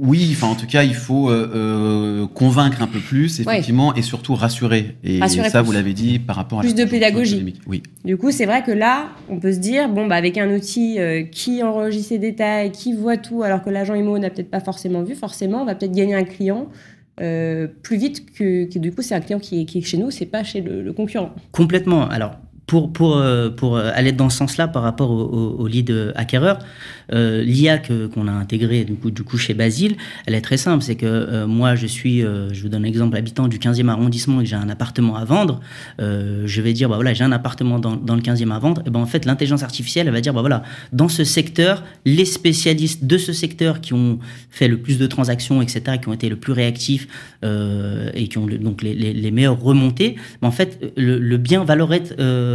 Oui, 0.00 0.28
enfin 0.32 0.46
en 0.46 0.54
tout 0.54 0.66
cas, 0.66 0.84
il 0.84 0.94
faut 0.94 1.28
euh, 1.28 1.50
euh, 1.54 2.26
convaincre 2.28 2.82
un 2.82 2.86
peu 2.86 3.00
plus, 3.00 3.40
effectivement, 3.40 3.88
ouais. 3.88 3.98
et 3.98 4.02
surtout 4.02 4.36
rassurer. 4.36 4.94
Et 5.02 5.18
rassurer 5.18 5.50
ça, 5.50 5.60
plus. 5.60 5.66
vous 5.66 5.72
l'avez 5.72 5.92
dit, 5.92 6.20
par 6.20 6.36
rapport 6.36 6.60
à 6.60 6.62
plus 6.62 6.74
de 6.74 6.84
pédagogie. 6.84 7.54
Oui. 7.66 7.82
Du 8.04 8.16
coup, 8.16 8.30
c'est 8.30 8.46
vrai 8.46 8.62
que 8.62 8.70
là, 8.70 9.08
on 9.28 9.40
peut 9.40 9.52
se 9.52 9.58
dire, 9.58 9.88
bon, 9.88 10.06
bah 10.06 10.14
avec 10.14 10.38
un 10.38 10.54
outil 10.54 11.00
euh, 11.00 11.24
qui 11.24 11.64
enregistre 11.64 12.10
ses 12.10 12.18
détails, 12.18 12.70
qui 12.70 12.92
voit 12.92 13.16
tout, 13.16 13.42
alors 13.42 13.64
que 13.64 13.70
l'agent 13.70 13.94
IMO 13.94 14.18
n'a 14.18 14.30
peut-être 14.30 14.50
pas 14.50 14.60
forcément 14.60 15.02
vu, 15.02 15.16
forcément, 15.16 15.62
on 15.62 15.64
va 15.64 15.74
peut-être 15.74 15.94
gagner 15.94 16.14
un 16.14 16.24
client. 16.24 16.68
Euh, 17.20 17.66
plus 17.82 17.96
vite 17.96 18.32
que, 18.32 18.78
du 18.78 18.92
coup 18.92 19.02
c'est 19.02 19.14
un 19.14 19.20
client 19.20 19.38
qui 19.38 19.60
est, 19.60 19.80
chez 19.82 19.96
nous, 19.96 20.10
c'est 20.10 20.26
pas 20.26 20.44
chez 20.44 20.60
le 20.60 20.92
concurrent. 20.92 21.34
Complètement. 21.52 22.08
Alors 22.08 22.36
pour, 22.68 22.92
pour, 22.92 23.16
euh, 23.16 23.50
pour 23.50 23.78
aller 23.78 24.12
dans 24.12 24.30
ce 24.30 24.36
sens-là 24.36 24.68
par 24.68 24.82
rapport 24.84 25.10
au, 25.10 25.22
au, 25.22 25.56
au 25.58 25.66
lead 25.66 26.12
acquéreur, 26.14 26.58
euh, 27.12 27.42
l'IA 27.42 27.78
qu'on 27.78 28.28
a 28.28 28.32
intégré 28.32 28.84
du 28.84 28.94
coup, 28.94 29.10
du 29.10 29.22
coup 29.22 29.38
chez 29.38 29.54
Basile, 29.54 29.96
elle 30.26 30.34
est 30.34 30.40
très 30.40 30.56
simple. 30.56 30.82
C'est 30.82 30.96
que 30.96 31.06
euh, 31.06 31.46
moi, 31.46 31.74
je 31.74 31.86
suis, 31.86 32.22
euh, 32.22 32.52
je 32.52 32.62
vous 32.62 32.68
donne 32.68 32.84
un 32.84 32.88
exemple, 32.88 33.16
habitant 33.16 33.48
du 33.48 33.58
15e 33.58 33.88
arrondissement 33.88 34.40
et 34.40 34.44
que 34.44 34.50
j'ai 34.50 34.56
un 34.56 34.68
appartement 34.68 35.16
à 35.16 35.24
vendre. 35.24 35.60
Euh, 36.00 36.42
je 36.46 36.60
vais 36.60 36.72
dire, 36.72 36.88
bah 36.88 36.96
voilà, 36.96 37.14
j'ai 37.14 37.24
un 37.24 37.32
appartement 37.32 37.78
dans, 37.78 37.96
dans, 37.96 38.14
le 38.14 38.20
15e 38.20 38.52
à 38.52 38.58
vendre. 38.58 38.82
Et 38.86 38.90
ben 38.90 39.00
en 39.00 39.06
fait, 39.06 39.24
l'intelligence 39.24 39.62
artificielle, 39.62 40.06
elle 40.06 40.12
va 40.12 40.20
dire, 40.20 40.34
bah 40.34 40.40
voilà, 40.40 40.62
dans 40.92 41.08
ce 41.08 41.24
secteur, 41.24 41.82
les 42.04 42.24
spécialistes 42.24 43.04
de 43.04 43.18
ce 43.18 43.32
secteur 43.32 43.80
qui 43.80 43.94
ont 43.94 44.18
fait 44.50 44.68
le 44.68 44.78
plus 44.78 44.98
de 44.98 45.06
transactions, 45.06 45.62
etc., 45.62 45.98
qui 46.00 46.08
ont 46.08 46.12
été 46.12 46.28
le 46.28 46.36
plus 46.36 46.52
réactifs 46.52 47.08
et 47.42 48.28
qui 48.28 48.38
ont 48.38 48.46
donc 48.46 48.82
les, 48.82 48.94
les, 48.94 49.12
les, 49.12 49.30
meilleures 49.30 49.60
remontées, 49.60 50.16
bah 50.42 50.48
en 50.48 50.50
fait, 50.50 50.92
le, 50.96 51.18
le 51.18 51.36
bien 51.36 51.64
va 51.64 51.76
leur 51.76 51.92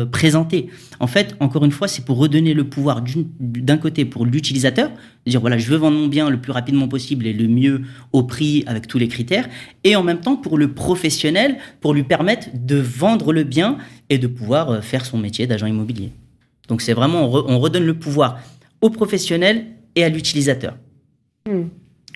être 0.04 0.12
présenté. 0.12 0.70
En 1.00 1.08
fait, 1.08 1.36
encore 1.40 1.66
une 1.66 1.72
fois, 1.72 1.88
c'est 1.88 2.06
pour 2.06 2.18
redonner 2.18 2.54
le 2.54 2.64
pouvoir 2.64 3.04
d'un 3.40 3.78
côté 3.78 4.06
pour 4.06 4.26
l'utilisateur, 4.26 4.92
dire 5.26 5.42
voilà, 5.42 5.58
je 5.58 5.70
veux 5.70 5.78
vendre 5.78 5.98
mon 5.98 6.08
bien 6.08 6.30
le 6.30 6.40
plus 6.40 6.52
rapidement 6.52 6.88
possible 6.88 7.26
et 7.28 7.34
le 7.34 7.48
mieux 7.48 7.82
au 8.12 8.24
prix 8.24 8.64
avec 8.68 8.88
tous 8.88 8.98
les 8.98 9.08
critères, 9.08 9.48
et 9.84 9.96
en 9.96 10.04
même 10.04 10.20
temps 10.20 10.36
pour 10.36 10.58
le 10.58 10.74
professionnel, 10.74 11.58
pour 11.82 11.94
lui 11.94 12.04
permettre 12.04 12.48
de 12.54 12.78
vendre 12.78 13.34
le 13.34 13.44
bien 13.44 13.78
et 14.10 14.18
de 14.18 14.28
pouvoir 14.28 14.84
faire 14.84 15.06
son 15.06 15.18
métier 15.18 15.48
d'agent 15.48 15.68
immobilier. 15.68 16.12
Donc 16.68 16.82
c'est 16.82 16.94
vraiment, 16.94 17.26
on, 17.26 17.30
re, 17.30 17.46
on, 17.48 17.60
redonne 17.60 17.86
le 17.86 17.94
pouvoir 17.94 18.40
au 18.82 18.90
professionnel 18.90 19.66
et 19.96 20.04
à 20.04 20.10
l'utilisateur. 20.10 20.78
Mmh. 21.48 21.64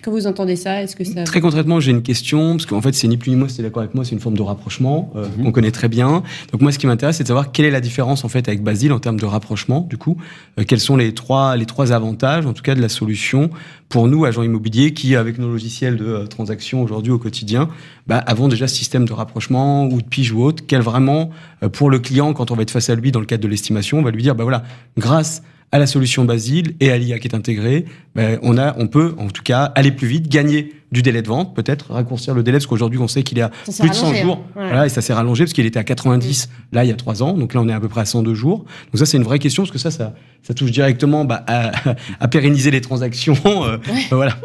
Quand 0.04 0.12
vous 0.12 0.28
entendez 0.28 0.56
ça, 0.56 0.84
est-ce 0.84 0.96
que 0.96 1.04
ça... 1.04 1.24
Très 1.24 1.42
concrètement, 1.42 1.80
j'ai 1.80 1.92
une 1.92 2.04
question, 2.04 2.52
parce 2.52 2.66
qu'en 2.68 2.82
fait, 2.82 2.94
c'est 2.94 3.08
ni 3.08 3.18
plus 3.18 3.32
ni 3.32 3.36
moins, 3.36 3.48
c'est 3.48 3.64
d'accord 3.64 3.82
avec 3.82 3.96
moi, 3.96 4.06
c'est 4.06 4.12
une 4.12 4.20
forme 4.20 4.38
de 4.38 4.44
rapprochement 4.44 5.12
euh, 5.16 5.26
mmh. 5.26 5.44
qu'on 5.44 5.52
connaît 5.52 5.72
très 5.72 5.90
bien. 5.90 6.24
Donc 6.52 6.62
moi, 6.62 6.72
ce 6.72 6.78
qui 6.78 6.86
m'intéresse, 6.86 7.18
c'est 7.18 7.24
de 7.24 7.28
savoir 7.28 7.52
quelle 7.52 7.66
est 7.66 7.72
la 7.72 7.82
différence 7.82 8.24
en 8.24 8.30
fait 8.30 8.48
avec 8.48 8.62
Basile 8.62 8.94
en 8.94 9.00
termes 9.00 9.20
de 9.20 9.26
rapprochement, 9.26 9.88
du 9.90 9.98
coup. 9.98 10.18
Euh, 10.60 10.64
quels 10.68 10.80
sont 10.80 10.98
les 10.98 11.14
trois, 11.14 11.58
les 11.58 11.66
trois 11.66 11.94
avantages, 11.94 12.46
en 12.46 12.54
tout 12.54 12.64
cas, 12.64 12.76
de 12.76 12.82
la 12.82 12.90
solution 12.90 13.50
pour 13.90 14.08
nous, 14.08 14.26
agents 14.26 14.44
immobiliers, 14.44 14.94
qui, 14.94 15.16
avec 15.16 15.40
nos 15.40 15.50
logiciels 15.50 15.98
de 15.98 16.06
euh, 16.06 16.26
transaction 16.26 16.84
aujourd'hui 16.84 17.12
au 17.12 17.18
quotidien, 17.18 17.70
bah, 18.06 18.18
avons 18.18 18.48
déjà 18.48 18.68
ce 18.68 18.76
système 18.76 19.08
de 19.08 19.14
rapprochement 19.14 19.86
ou 19.86 20.02
de 20.02 20.08
pige 20.08 20.32
ou 20.32 20.44
autre, 20.44 20.64
quel 20.68 20.82
vraiment, 20.82 21.30
euh, 21.64 21.70
pour 21.70 21.90
le 21.90 22.00
client, 22.00 22.34
quand 22.34 22.52
on 22.52 22.56
va 22.56 22.64
être 22.64 22.72
face 22.72 22.90
à 22.90 22.96
lui 22.96 23.12
dans 23.12 23.20
le 23.20 23.26
cadre 23.26 23.44
de 23.44 23.48
l'estimation, 23.48 24.00
on 24.00 24.04
va 24.04 24.12
lui 24.12 24.22
dire, 24.22 24.36
bah 24.36 24.44
voilà, 24.44 24.64
grâce 24.98 25.40
à 25.40 25.44
la 25.74 25.88
solution 25.88 26.26
Basile 26.26 26.76
et 26.80 26.92
à 26.92 26.98
l'IA 26.98 27.20
qui 27.20 27.28
est 27.28 27.36
intégrée, 27.36 27.86
ben, 28.16 28.40
on, 28.42 28.58
a, 28.58 28.76
on 28.78 28.88
peut 28.88 29.16
en 29.18 29.28
tout 29.28 29.44
cas 29.44 29.64
aller 29.76 29.92
plus 29.92 30.08
vite, 30.08 30.30
gagner 30.30 30.74
du 30.92 31.02
délai 31.02 31.22
de 31.22 31.28
vente, 31.28 31.54
peut-être 31.56 31.92
raccourcir 31.92 32.34
le 32.34 32.44
délai, 32.44 32.58
parce 32.58 32.68
qu'aujourd'hui 32.68 33.00
on 33.00 33.10
sait 33.10 33.24
qu'il 33.24 33.38
est 33.38 33.42
à 33.42 33.52
ça 33.70 33.84
plus 33.84 33.90
de 33.90 33.96
100 33.96 34.06
rallongé, 34.06 34.24
jours, 34.24 34.42
hein. 34.56 34.60
ouais. 34.62 34.68
voilà, 34.68 34.86
et 34.86 34.90
ça 34.90 35.02
s'est 35.02 35.14
rallongé 35.14 35.44
parce 35.44 35.54
qu'il 35.54 35.66
était 35.66 35.80
à 35.80 35.84
90 35.84 36.48
mmh. 36.48 36.76
là 36.76 36.86
il 36.86 36.88
y 36.88 36.92
a 36.92 36.96
3 36.96 37.24
ans, 37.24 37.34
donc 37.34 37.54
là 37.54 37.62
on 37.62 37.68
est 37.68 37.74
à 37.74 37.80
peu 37.80 37.90
près 37.90 38.02
à 38.02 38.06
102 38.06 38.34
jours. 38.34 38.60
Donc 38.60 39.00
ça 39.00 39.06
c'est 39.06 39.18
une 39.18 39.24
vraie 39.24 39.40
question, 39.40 39.64
parce 39.64 39.72
que 39.72 39.80
ça, 39.80 39.92
ça, 39.92 40.14
ça 40.44 40.54
touche 40.54 40.72
directement 40.72 41.26
bah, 41.26 41.44
à, 41.48 41.72
à, 42.20 42.28
pérenniser 42.30 42.72
les 42.72 42.82
transactions. 42.82 43.36
Euh, 43.46 43.78
ouais. 43.78 44.06
ben, 44.10 44.16
voilà. 44.16 44.38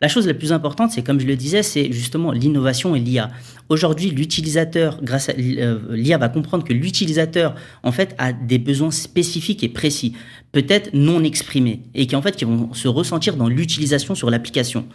La 0.00 0.08
chose 0.08 0.26
la 0.26 0.34
plus 0.34 0.52
importante, 0.52 0.90
c'est 0.90 1.02
comme 1.02 1.20
je 1.20 1.26
le 1.26 1.36
disais, 1.36 1.62
c'est 1.62 1.90
justement 1.92 2.32
l'innovation 2.32 2.94
et 2.94 3.00
l'IA. 3.00 3.30
Aujourd'hui, 3.68 4.10
l'utilisateur, 4.10 4.98
grâce 5.02 5.28
à 5.28 5.32
l'IA, 5.32 6.18
va 6.18 6.28
comprendre 6.28 6.64
que 6.64 6.72
l'utilisateur, 6.72 7.54
en 7.82 7.92
fait, 7.92 8.14
a 8.18 8.32
des 8.32 8.58
besoins 8.58 8.90
spécifiques 8.90 9.64
et 9.64 9.68
précis, 9.68 10.14
peut-être 10.52 10.90
non 10.92 11.24
exprimés, 11.24 11.80
et 11.94 12.06
qui 12.06 12.16
en 12.16 12.22
fait, 12.22 12.36
qui 12.36 12.44
vont 12.44 12.72
se 12.74 12.88
ressentir 12.88 13.36
dans 13.36 13.48
l'utilisation 13.48 14.14
sur 14.14 14.30
l'application. 14.30 14.86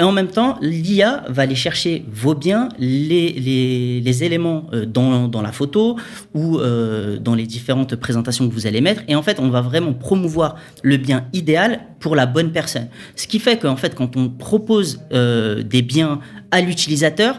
Et 0.00 0.02
en 0.02 0.12
même 0.12 0.28
temps, 0.28 0.56
l'IA 0.62 1.24
va 1.28 1.42
aller 1.42 1.54
chercher 1.54 2.06
vos 2.10 2.34
biens, 2.34 2.70
les, 2.78 4.24
éléments 4.24 4.64
euh, 4.72 4.86
dans, 4.86 5.42
la 5.42 5.52
photo 5.52 5.96
ou 6.32 6.58
euh, 6.58 7.18
dans 7.18 7.34
les 7.34 7.44
différentes 7.44 7.96
présentations 7.96 8.48
que 8.48 8.54
vous 8.54 8.66
allez 8.66 8.80
mettre. 8.80 9.02
Et 9.08 9.14
en 9.14 9.22
fait, 9.22 9.38
on 9.38 9.50
va 9.50 9.60
vraiment 9.60 9.92
promouvoir 9.92 10.56
le 10.82 10.96
bien 10.96 11.26
idéal 11.34 11.80
pour 11.98 12.16
la 12.16 12.24
bonne 12.24 12.50
personne. 12.50 12.88
Ce 13.14 13.26
qui 13.26 13.38
fait 13.38 13.58
qu'en 13.58 13.76
fait, 13.76 13.94
quand 13.94 14.16
on 14.16 14.30
propose 14.30 15.02
euh, 15.12 15.62
des 15.62 15.82
biens 15.82 16.20
à 16.50 16.62
l'utilisateur, 16.62 17.38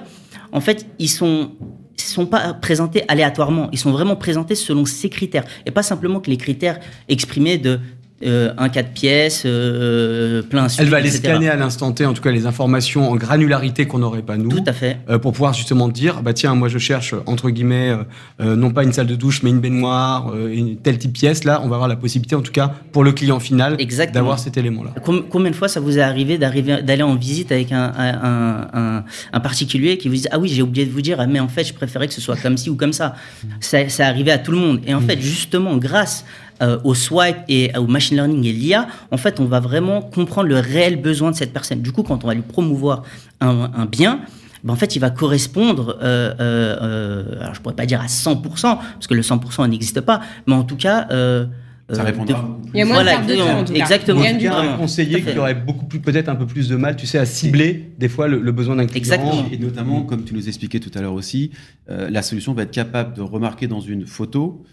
en 0.51 0.61
fait, 0.61 0.85
ils 0.99 1.09
sont 1.09 1.53
sont 1.97 2.25
pas 2.25 2.53
présentés 2.53 3.03
aléatoirement, 3.07 3.69
ils 3.71 3.77
sont 3.77 3.91
vraiment 3.91 4.15
présentés 4.15 4.55
selon 4.55 4.85
ses 4.85 5.07
critères 5.09 5.45
et 5.65 5.71
pas 5.71 5.83
simplement 5.83 6.19
que 6.19 6.29
les 6.29 6.37
critères 6.37 6.79
exprimés 7.07 7.57
de 7.57 7.79
euh, 8.23 8.53
un 8.57 8.69
cas 8.69 8.83
de 8.83 8.87
pièce, 8.87 9.43
euh, 9.45 10.41
plein 10.43 10.67
Elle 10.77 10.89
va 10.89 10.99
les 10.99 11.09
scanner 11.09 11.49
à 11.49 11.55
l'instant 11.55 11.91
T, 11.91 12.05
en 12.05 12.13
tout 12.13 12.21
cas 12.21 12.31
les 12.31 12.45
informations 12.45 13.09
en 13.09 13.15
granularité 13.15 13.85
qu'on 13.85 13.99
n'aurait 13.99 14.21
pas 14.21 14.37
nous. 14.37 14.49
Tout 14.49 14.63
à 14.65 14.73
fait. 14.73 14.97
Euh, 15.09 15.17
pour 15.17 15.31
pouvoir 15.31 15.53
justement 15.53 15.87
dire, 15.87 16.21
bah 16.21 16.33
tiens, 16.33 16.55
moi 16.55 16.67
je 16.67 16.77
cherche 16.77 17.15
entre 17.25 17.49
guillemets 17.49 17.95
euh, 18.39 18.55
non 18.55 18.71
pas 18.71 18.83
une 18.83 18.93
salle 18.93 19.07
de 19.07 19.15
douche 19.15 19.43
mais 19.43 19.49
une 19.49 19.59
baignoire, 19.59 20.35
une 20.35 20.77
telle 20.77 20.97
type 20.97 21.13
pièce. 21.13 21.43
Là, 21.43 21.61
on 21.63 21.67
va 21.67 21.75
avoir 21.75 21.87
la 21.87 21.95
possibilité, 21.95 22.35
en 22.35 22.41
tout 22.41 22.51
cas 22.51 22.71
pour 22.91 23.03
le 23.03 23.11
client 23.11 23.39
final, 23.39 23.77
d'avoir 24.13 24.39
cet 24.39 24.57
élément-là. 24.57 24.93
Combien 25.03 25.51
de 25.51 25.55
fois 25.55 25.67
ça 25.67 25.79
vous 25.79 25.97
est 25.97 26.01
arrivé 26.01 26.37
d'aller 26.37 27.03
en 27.03 27.15
visite 27.15 27.51
avec 27.51 27.71
un, 27.71 27.91
un, 27.97 28.69
un, 28.73 29.03
un, 29.33 29.39
particulier 29.39 29.97
qui 29.97 30.09
vous 30.09 30.15
dit 30.15 30.27
ah 30.31 30.39
oui 30.39 30.49
j'ai 30.49 30.61
oublié 30.61 30.85
de 30.85 30.91
vous 30.91 31.01
dire 31.01 31.25
mais 31.27 31.39
en 31.39 31.47
fait 31.47 31.63
je 31.63 31.73
préférais 31.73 32.07
que 32.07 32.13
ce 32.13 32.21
soit 32.21 32.35
comme 32.35 32.57
ci 32.57 32.69
ou 32.69 32.75
comme 32.75 32.93
ça. 32.93 33.15
Ça, 33.59 33.89
ça 33.89 34.05
arrivé 34.05 34.31
à 34.31 34.37
tout 34.37 34.51
le 34.51 34.57
monde 34.57 34.81
et 34.85 34.93
en 34.93 35.01
mmh. 35.01 35.07
fait 35.07 35.21
justement 35.21 35.77
grâce 35.77 36.25
euh, 36.61 36.79
au 36.83 36.93
swipe 36.93 37.37
et 37.47 37.71
au 37.77 37.87
machine 37.87 38.17
learning 38.17 38.45
et 38.45 38.53
l'IA, 38.53 38.87
en 39.11 39.17
fait, 39.17 39.39
on 39.39 39.45
va 39.45 39.59
vraiment 39.59 40.01
comprendre 40.01 40.49
le 40.49 40.59
réel 40.59 41.01
besoin 41.01 41.31
de 41.31 41.35
cette 41.35 41.53
personne. 41.53 41.81
Du 41.81 41.91
coup, 41.91 42.03
quand 42.03 42.23
on 42.23 42.27
va 42.27 42.33
lui 42.33 42.41
promouvoir 42.41 43.03
un, 43.39 43.71
un 43.75 43.85
bien, 43.85 44.21
ben 44.63 44.73
en 44.73 44.75
fait, 44.75 44.95
il 44.95 44.99
va 44.99 45.09
correspondre, 45.09 45.97
euh, 46.01 46.33
euh, 46.39 47.41
alors 47.41 47.55
je 47.55 47.61
pourrais 47.61 47.75
pas 47.75 47.85
dire 47.85 48.01
à 48.01 48.05
100%, 48.05 48.41
parce 48.43 49.07
que 49.07 49.13
le 49.13 49.21
100% 49.21 49.67
n'existe 49.69 50.01
pas, 50.01 50.21
mais 50.47 50.53
en 50.53 50.63
tout 50.63 50.77
cas... 50.77 51.07
Euh, 51.11 51.45
ça 51.91 52.03
répondra. 52.03 52.39
De... 52.39 52.69
Il 52.73 52.79
y 52.79 52.81
a 52.81 52.85
moins 52.85 53.03
voilà, 53.03 53.17
de 53.17 53.35
temps, 53.35 53.59
en 53.59 53.63
tout 53.65 53.73
exactement. 53.73 54.23
Il 54.23 54.41
y 54.41 54.47
a 54.47 54.57
un 54.57 54.77
conseiller 54.77 55.21
qui 55.21 55.37
aurait 55.37 55.55
beaucoup 55.55 55.85
plus, 55.85 55.99
peut-être 55.99 56.29
un 56.29 56.35
peu 56.35 56.45
plus 56.45 56.69
de 56.69 56.77
mal, 56.77 56.95
tu 56.95 57.05
sais, 57.05 57.17
à 57.17 57.25
cibler 57.25 57.91
des 57.97 58.07
fois 58.07 58.29
le, 58.29 58.39
le 58.39 58.51
besoin 58.53 58.77
d'un 58.77 58.85
client. 58.85 58.97
Exactement. 58.97 59.45
Et 59.51 59.57
notamment, 59.57 60.03
comme 60.03 60.23
tu 60.23 60.33
nous 60.33 60.47
expliquais 60.47 60.79
tout 60.79 60.91
à 60.95 61.01
l'heure 61.01 61.13
aussi, 61.13 61.51
euh, 61.89 62.09
la 62.09 62.21
solution 62.21 62.53
va 62.53 62.63
être 62.63 62.71
capable 62.71 63.13
de 63.13 63.21
remarquer 63.21 63.67
dans 63.67 63.81
une 63.81 64.05
photo 64.05 64.63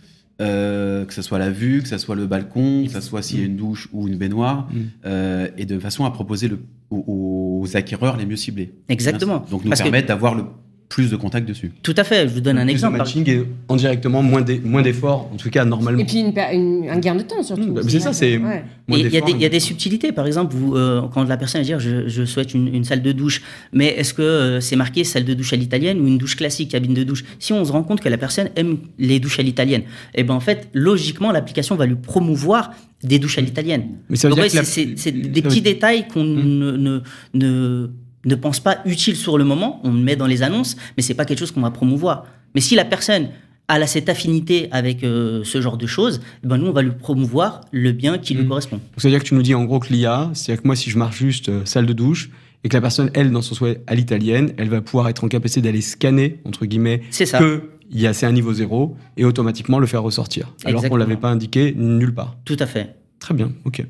euh, 0.41 1.05
que 1.05 1.15
ce 1.15 1.23
soit 1.23 1.39
la 1.39 1.51
vue, 1.51 1.83
que 1.83 1.89
ce 1.89 1.99
soit 1.99 2.15
le 2.15 2.27
balcon, 2.27 2.85
que 2.87 2.93
ce 2.93 3.01
soit 3.01 3.23
s'il 3.23 3.41
y 3.41 3.43
a 3.43 3.47
une 3.47 3.57
douche 3.57 3.89
ou 3.93 4.07
une 4.07 4.17
baignoire, 4.17 4.69
mm. 4.71 4.79
euh, 5.05 5.49
et 5.57 5.67
de 5.67 5.79
façon 5.79 6.05
à 6.05 6.11
proposer 6.11 6.49
le, 6.49 6.61
aux, 6.91 7.61
aux, 7.63 7.77
acquéreurs 7.77 8.17
les 8.17 8.27
mieux 8.27 8.37
ciblés. 8.37 8.73
Exactement. 8.89 9.45
Donc 9.51 9.65
nous 9.65 9.71
Parce 9.71 9.83
permettre 9.83 10.07
que... 10.07 10.13
d'avoir 10.13 10.35
le 10.35 10.45
plus 10.89 11.11
de 11.11 11.17
contacts 11.17 11.47
dessus. 11.47 11.71
Tout 11.83 11.95
à 11.99 12.05
fait. 12.05 12.27
Je 12.29 12.33
vous 12.35 12.41
donne 12.41 12.57
un 12.59 12.67
exemple. 12.67 12.97
matching 12.97 13.29
et 13.29 13.43
indirectement 13.69 14.23
moins 14.23 14.41
d'e- 14.41 14.61
moins 14.65 14.81
d'efforts, 14.81 15.31
en 15.33 15.37
tout 15.37 15.51
cas 15.51 15.65
normalement. 15.67 16.01
Et 16.01 16.05
puis 16.07 16.21
une 16.21 16.33
per- 16.33 16.49
une- 16.55 16.89
un 16.89 16.99
gain 16.99 17.15
de 17.15 17.23
temps 17.23 17.43
surtout. 17.43 17.63
Mmh, 17.69 17.75
bah, 17.75 17.81
c'est 17.87 18.01
ça, 18.01 18.13
c'est- 18.15 18.39
Ouais. 18.39 18.65
Il 18.89 18.97
y, 18.97 19.01
a 19.01 19.03
d'efforts, 19.11 19.27
des- 19.27 19.33
il 19.33 19.41
y 19.41 19.45
a 19.45 19.49
mais- 19.49 19.51
des 19.51 19.61
subtilités. 19.61 20.13
Par 20.13 20.27
exemple, 20.27 20.57
vous, 20.57 20.75
euh, 20.77 21.03
quand 21.13 21.25
la 21.25 21.37
personne 21.37 21.61
va 21.61 21.65
dire 21.67 21.79
je, 21.79 22.09
je 22.09 22.25
souhaite 22.25 22.55
une, 22.55 22.75
une 22.75 22.85
salle 22.85 23.03
de 23.03 23.13
douche, 23.13 23.43
mais 23.75 23.89
est-ce 23.99 24.15
que 24.15 24.23
euh, 24.23 24.61
c'est 24.61 24.77
marqué 24.77 25.05
salle 25.05 25.25
de 25.27 25.35
douche 25.35 25.53
à 25.53 25.57
l'italienne 25.57 26.01
ou 26.01 26.07
une 26.07 26.17
douche 26.17 26.37
classique, 26.37 26.71
cabine 26.71 26.95
de 26.95 27.05
douche? 27.05 27.23
Si 27.39 27.53
on 27.53 27.63
se 27.67 27.71
rend 27.73 27.83
compte 27.83 28.01
que 28.01 28.09
la 28.09 28.17
personne 28.19 28.49
aime 28.57 28.79
les 28.99 29.21
douches 29.21 29.39
à 29.41 29.43
l'italienne, 29.43 29.83
et 30.15 30.23
ben 30.25 30.33
en 30.35 30.41
fait, 30.41 30.69
logiquement, 30.73 31.33
l'application 31.33 31.77
va 31.77 31.85
lui 31.85 31.97
promouvoir 31.97 32.71
des 33.05 33.19
douches 33.19 33.37
à 33.37 33.43
l'italienne. 33.43 33.89
Mais 34.09 34.17
c'est 34.17 34.29
la- 34.31 34.35
des 35.29 35.43
petits 35.43 35.61
détails 35.61 36.09
qu'on 36.09 36.25
Mmh. 36.25 36.59
ne, 36.59 36.73
ne, 36.77 37.01
ne, 37.35 37.91
ne 38.29 38.35
pense 38.35 38.61
pas 38.61 38.79
utiles 38.85 39.17
sur 39.17 39.39
le 39.39 39.45
moment. 39.45 39.81
On 39.85 39.91
le 39.93 39.99
met 39.99 40.17
dans 40.17 40.27
les 40.27 40.43
annonces, 40.43 40.77
mais 40.97 41.03
c'est 41.03 41.15
pas 41.15 41.25
quelque 41.25 41.39
chose 41.41 41.51
qu'on 41.51 41.61
va 41.63 41.71
promouvoir. 41.71 42.27
Mais 42.55 42.61
si 42.61 42.75
la 42.77 42.85
personne 42.85 43.29
a 43.69 43.87
cette 43.87 44.09
affinité 44.09 44.69
avec 44.71 45.05
euh, 45.05 45.43
ce 45.45 45.61
genre 45.61 45.77
de 45.77 45.87
choses, 45.87 46.21
eh 46.43 46.47
ben 46.47 46.57
nous, 46.57 46.67
on 46.69 46.73
va 46.73 46.81
lui 46.83 46.93
promouvoir 46.93 47.61
le 47.71 47.93
bien 47.93 48.17
qui 48.19 48.35
lui 48.35 48.45
Mmh. 48.45 48.49
correspond. 48.49 48.77
Donc, 48.77 48.85
ça 48.97 49.09
veut 49.09 49.13
dire 49.13 49.23
que 49.23 49.29
tu 49.29 49.35
nous 49.35 49.43
dis 49.43 49.55
en 49.55 49.65
gros 49.65 49.79
que 49.79 49.93
l'IA, 49.93 50.31
c'est-à-dire 50.33 50.63
que 50.63 50.67
moi, 50.69 50.77
si 50.77 50.89
je 50.91 50.97
marche 50.97 51.19
juste 51.19 51.49
euh, 51.51 51.63
salle 51.67 51.85
de 51.87 51.93
douche, 51.93 52.31
et 52.65 52.69
que 52.71 52.75
la 52.75 52.81
personne, 52.81 53.11
elle, 53.15 53.31
dans 53.31 53.43
son 53.43 53.55
souhait 53.55 53.83
à 53.87 53.95
l'italienne, 53.95 54.53
elle 54.57 54.69
va 54.71 54.81
pouvoir 54.81 55.09
être 55.09 55.23
en 55.23 55.29
capacité 55.29 55.61
d'aller 55.61 55.81
scanner, 55.83 56.41
entre 56.45 56.65
guillemets, 56.67 57.03
C'est 57.11 57.27
ça. 57.27 57.39
que 57.39 57.71
il 57.91 58.01
y 58.01 58.07
a 58.07 58.13
c'est 58.13 58.27
un 58.27 58.33
niveau 58.33 58.53
zéro, 58.53 58.97
et 59.17 59.25
automatiquement 59.25 59.79
le 59.79 59.87
faire 59.87 60.03
ressortir. 60.03 60.47
Alors 60.65 60.81
qu'on 60.83 60.87
Exactement. 60.87 60.97
l'avait 60.97 61.17
pas 61.17 61.29
indiqué 61.31 61.75
nulle 61.77 62.13
part. 62.15 62.37
Tout 62.47 62.57
à 62.59 62.67
fait. 62.67 62.95
Très 63.21 63.35
bien, 63.35 63.53
ok. 63.65 63.85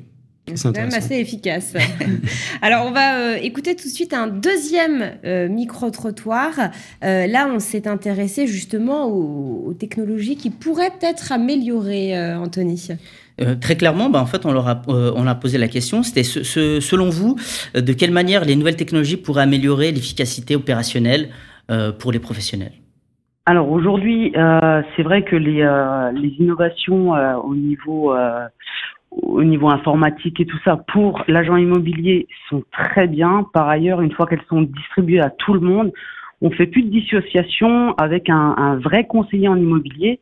C'est 0.55 0.75
même 0.75 0.93
assez 0.93 1.15
efficace. 1.15 1.73
Alors, 2.61 2.85
on 2.85 2.91
va 2.91 3.17
euh, 3.19 3.35
écouter 3.41 3.75
tout 3.75 3.87
de 3.87 3.93
suite 3.93 4.13
un 4.13 4.27
deuxième 4.27 5.11
euh, 5.25 5.47
micro-trottoir. 5.49 6.51
Euh, 7.03 7.27
là, 7.27 7.49
on 7.53 7.59
s'est 7.59 7.87
intéressé 7.87 8.47
justement 8.47 9.05
aux, 9.07 9.63
aux 9.67 9.73
technologies 9.73 10.35
qui 10.35 10.49
pourraient 10.49 10.91
peut-être 10.91 11.31
améliorer, 11.31 12.17
euh, 12.17 12.37
Anthony. 12.37 12.89
Euh, 13.41 13.55
très 13.55 13.75
clairement, 13.77 14.09
bah, 14.09 14.19
en 14.21 14.25
fait, 14.25 14.45
on 14.45 14.51
leur 14.51 14.67
a, 14.67 14.81
euh, 14.89 15.11
on 15.15 15.25
a 15.27 15.35
posé 15.35 15.57
la 15.57 15.67
question. 15.67 16.03
C'était 16.03 16.23
ce- 16.23 16.43
ce- 16.43 16.79
selon 16.79 17.09
vous, 17.09 17.37
euh, 17.75 17.81
de 17.81 17.93
quelle 17.93 18.11
manière 18.11 18.43
les 18.45 18.55
nouvelles 18.55 18.75
technologies 18.75 19.17
pourraient 19.17 19.43
améliorer 19.43 19.91
l'efficacité 19.91 20.55
opérationnelle 20.55 21.29
euh, 21.71 21.91
pour 21.91 22.11
les 22.11 22.19
professionnels? 22.19 22.73
Alors 23.45 23.71
aujourd'hui, 23.71 24.31
euh, 24.35 24.81
c'est 24.95 25.01
vrai 25.03 25.23
que 25.23 25.35
les, 25.35 25.61
euh, 25.61 26.11
les 26.11 26.29
innovations 26.39 27.15
euh, 27.15 27.35
au 27.37 27.55
niveau 27.55 28.13
euh, 28.13 28.45
au 29.11 29.43
niveau 29.43 29.69
informatique 29.69 30.39
et 30.39 30.45
tout 30.45 30.59
ça 30.63 30.77
pour 30.77 31.23
l'agent 31.27 31.57
immobilier 31.57 32.27
sont 32.49 32.63
très 32.71 33.07
bien. 33.07 33.45
Par 33.53 33.67
ailleurs, 33.67 34.01
une 34.01 34.11
fois 34.11 34.27
qu'elles 34.27 34.45
sont 34.49 34.61
distribuées 34.61 35.21
à 35.21 35.29
tout 35.29 35.53
le 35.53 35.59
monde, 35.59 35.91
on 36.41 36.51
fait 36.51 36.67
plus 36.67 36.83
de 36.83 36.89
dissociation 36.89 37.93
avec 37.97 38.29
un, 38.29 38.77
vrai 38.77 39.05
conseiller 39.05 39.47
en 39.47 39.57
immobilier. 39.57 40.19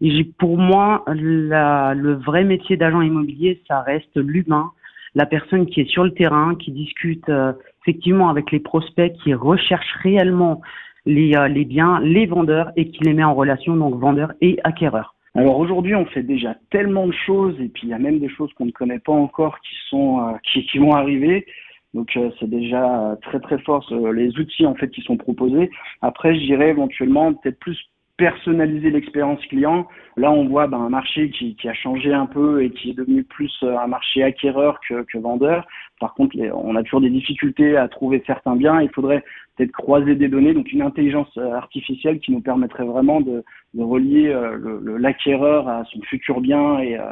Et 0.00 0.24
pour 0.38 0.58
moi 0.58 1.04
le 1.08 2.14
vrai 2.14 2.44
métier 2.44 2.76
d'agent 2.76 3.02
immobilier, 3.02 3.60
ça 3.68 3.82
reste 3.82 4.16
l'humain, 4.16 4.72
la 5.14 5.26
personne 5.26 5.66
qui 5.66 5.80
est 5.80 5.90
sur 5.90 6.04
le 6.04 6.12
terrain, 6.12 6.54
qui 6.54 6.70
discute 6.70 7.28
euh, 7.28 7.52
effectivement 7.82 8.28
avec 8.28 8.52
les 8.52 8.60
prospects, 8.60 9.12
qui 9.24 9.34
recherche 9.34 9.92
réellement 10.02 10.60
les, 11.06 11.34
euh, 11.34 11.48
les 11.48 11.64
biens, 11.64 12.00
les 12.00 12.26
vendeurs 12.26 12.70
et 12.76 12.90
qui 12.90 13.02
les 13.04 13.12
met 13.12 13.24
en 13.24 13.34
relation, 13.34 13.76
donc 13.76 13.98
vendeurs 13.98 14.32
et 14.40 14.58
acquéreurs. 14.64 15.14
Alors 15.34 15.58
aujourd'hui, 15.58 15.94
on 15.94 16.06
fait 16.06 16.22
déjà 16.22 16.56
tellement 16.70 17.06
de 17.06 17.12
choses 17.12 17.54
et 17.60 17.68
puis 17.68 17.82
il 17.84 17.90
y 17.90 17.94
a 17.94 17.98
même 17.98 18.18
des 18.18 18.28
choses 18.28 18.52
qu'on 18.54 18.66
ne 18.66 18.72
connaît 18.72 18.98
pas 18.98 19.12
encore 19.12 19.60
qui 19.60 19.74
sont 19.88 20.20
euh, 20.20 20.32
qui, 20.42 20.78
vont 20.78 20.92
arriver. 20.92 21.46
Donc 21.94 22.16
euh, 22.16 22.30
c'est 22.38 22.50
déjà 22.50 23.12
euh, 23.12 23.16
très 23.22 23.40
très 23.40 23.58
fort 23.58 23.86
euh, 23.92 24.12
les 24.12 24.36
outils 24.38 24.66
en 24.66 24.74
fait 24.74 24.90
qui 24.90 25.02
sont 25.02 25.16
proposés. 25.16 25.70
Après, 26.02 26.34
je 26.34 26.40
dirais 26.40 26.70
éventuellement 26.70 27.32
peut-être 27.34 27.58
plus 27.60 27.78
personnaliser 28.20 28.90
l'expérience 28.90 29.40
client. 29.46 29.88
Là, 30.18 30.30
on 30.30 30.46
voit 30.46 30.66
ben, 30.66 30.78
un 30.78 30.90
marché 30.90 31.30
qui, 31.30 31.56
a 31.66 31.72
changé 31.72 32.12
un 32.12 32.26
peu 32.26 32.62
et 32.62 32.70
qui 32.70 32.90
est 32.90 32.94
devenu 32.94 33.24
plus 33.24 33.50
euh, 33.62 33.78
un 33.78 33.86
marché 33.86 34.22
acquéreur 34.22 34.78
que 34.86 35.18
vendeur. 35.18 35.66
Par 36.00 36.14
contre, 36.14 36.36
les- 36.36 36.50
on 36.50 36.74
a 36.76 36.82
toujours 36.82 37.02
des 37.02 37.10
difficultés 37.10 37.76
à 37.76 37.86
trouver 37.86 38.22
certains 38.26 38.56
biens. 38.56 38.80
Il 38.80 38.88
faudrait 38.90 39.22
peut-être 39.56 39.72
croiser 39.72 40.14
des 40.16 40.28
données, 40.28 40.54
donc 40.54 40.72
une 40.72 40.82
intelligence 40.82 41.30
euh, 41.36 41.52
artificielle 41.52 42.18
qui 42.18 42.32
nous 42.32 42.40
permettrait 42.40 42.84
vraiment 42.84 43.20
de, 43.20 43.44
de 43.74 43.82
relier 43.82 44.28
euh, 44.28 44.98
l'acquéreur 44.98 45.68
à 45.68 45.84
son 45.92 46.00
futur 46.02 46.40
bien 46.40 46.80
et 46.80 46.98
euh, 46.98 47.02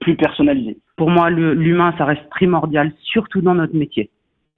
plus 0.00 0.14
personnalisé. 0.14 0.76
Pour 0.96 1.10
moi, 1.10 1.30
l'humain, 1.30 1.94
ça 1.98 2.04
reste 2.04 2.28
primordial, 2.28 2.92
surtout 3.02 3.40
dans 3.40 3.54
notre 3.54 3.74
métier. 3.74 4.10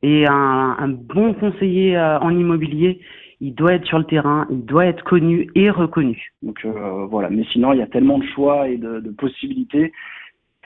Et 0.03 0.27
un, 0.27 0.77
un 0.79 0.89
bon 0.89 1.33
conseiller 1.35 1.97
en 1.99 2.31
immobilier, 2.31 3.01
il 3.41 3.55
doit 3.55 3.75
être 3.75 3.87
sur 3.87 3.99
le 3.99 4.05
terrain, 4.05 4.47
il 4.51 4.65
doit 4.65 4.87
être 4.87 5.05
connu 5.05 5.51
et 5.55 5.71
reconnu. 5.71 6.33
Donc 6.43 6.59
euh, 6.65 7.07
voilà, 7.07 7.29
mais 7.31 7.45
sinon 7.53 7.73
il 7.73 7.79
y 7.79 7.83
a 7.83 7.87
tellement 7.87 8.19
de 8.19 8.25
choix 8.35 8.69
et 8.69 8.77
de, 8.79 9.01
de 9.01 9.11
possibilités 9.11 9.93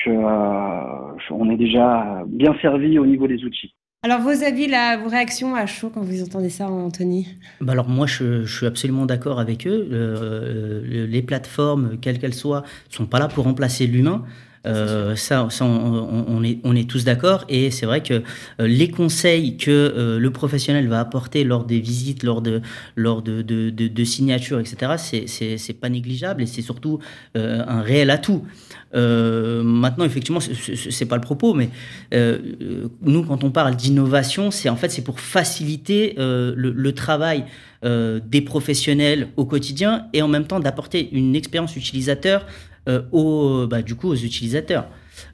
que 0.04 0.10
euh, 0.10 1.16
on 1.30 1.50
est 1.50 1.56
déjà 1.56 2.22
bien 2.26 2.54
servi 2.62 2.98
au 2.98 3.06
niveau 3.06 3.26
des 3.26 3.42
outils. 3.44 3.74
Alors, 4.02 4.20
vos 4.20 4.42
avis, 4.42 4.66
là, 4.66 4.96
vos 4.96 5.10
réactions 5.10 5.54
à 5.54 5.66
chaud 5.66 5.90
quand 5.92 6.00
vous 6.00 6.22
entendez 6.22 6.48
ça, 6.48 6.68
Anthony? 6.70 7.26
Bah 7.60 7.72
alors 7.72 7.86
moi, 7.88 8.06
je, 8.06 8.44
je 8.44 8.56
suis 8.56 8.66
absolument 8.66 9.04
d'accord 9.04 9.38
avec 9.40 9.66
eux. 9.66 9.88
Euh, 9.92 10.82
le- 10.86 11.04
les 11.04 11.20
plateformes, 11.22 11.98
quelles 12.00 12.18
qu'elles 12.18 12.32
soient, 12.34 12.62
sont 12.88 13.04
pas 13.04 13.18
là 13.18 13.28
pour 13.28 13.44
remplacer 13.44 13.86
l'humain. 13.86 14.24
Euh, 14.66 15.16
ça, 15.16 15.48
ça, 15.50 15.64
on, 15.64 16.42
est, 16.42 16.88
tous 16.88 17.04
d'accord. 17.04 17.44
Et 17.48 17.70
c'est 17.70 17.86
vrai 17.86 18.02
que 18.02 18.14
euh, 18.14 18.66
les 18.66 18.90
conseils 18.90 19.56
que 19.56 19.70
euh, 19.70 20.18
le 20.18 20.30
professionnel 20.30 20.86
va 20.88 21.00
apporter 21.00 21.44
lors 21.44 21.64
des 21.64 21.80
visites, 21.80 22.22
lors 22.22 22.42
de, 22.42 22.60
lors 22.96 23.22
de, 23.22 23.42
de, 23.42 24.04
signatures, 24.04 24.60
etc., 24.60 24.92
c'est- 24.98 25.80
pas 25.80 25.88
négligeable 25.88 26.42
et 26.42 26.46
c'est 26.46 26.62
surtout 26.62 26.98
un 27.34 27.80
réel 27.80 28.10
atout. 28.10 28.44
Maintenant, 28.92 30.04
effectivement, 30.04 30.40
c'est- 30.40 31.06
pas 31.06 31.16
le 31.16 31.22
propos, 31.22 31.54
mais 31.54 31.70
nous, 33.02 33.22
quand 33.24 33.44
on 33.44 33.50
parle 33.50 33.76
d'innovation, 33.76 34.50
c'est 34.50 34.68
en 34.68 34.76
fait 34.76 34.90
c'est 34.90 35.04
pour 35.04 35.20
faciliter 35.20 36.14
le, 36.18 36.90
travail 36.92 37.44
des 37.82 38.40
professionnels 38.42 39.28
au 39.36 39.44
quotidien 39.46 40.06
et 40.12 40.22
en 40.22 40.28
même 40.28 40.46
temps 40.46 40.60
d'apporter 40.60 41.08
une 41.12 41.34
expérience 41.36 41.76
utilisateur 41.76 42.46
aux, 43.12 43.66
bah, 43.66 43.82
du 43.82 43.94
coup, 43.94 44.08
aux 44.08 44.16
utilisateurs. 44.16 44.86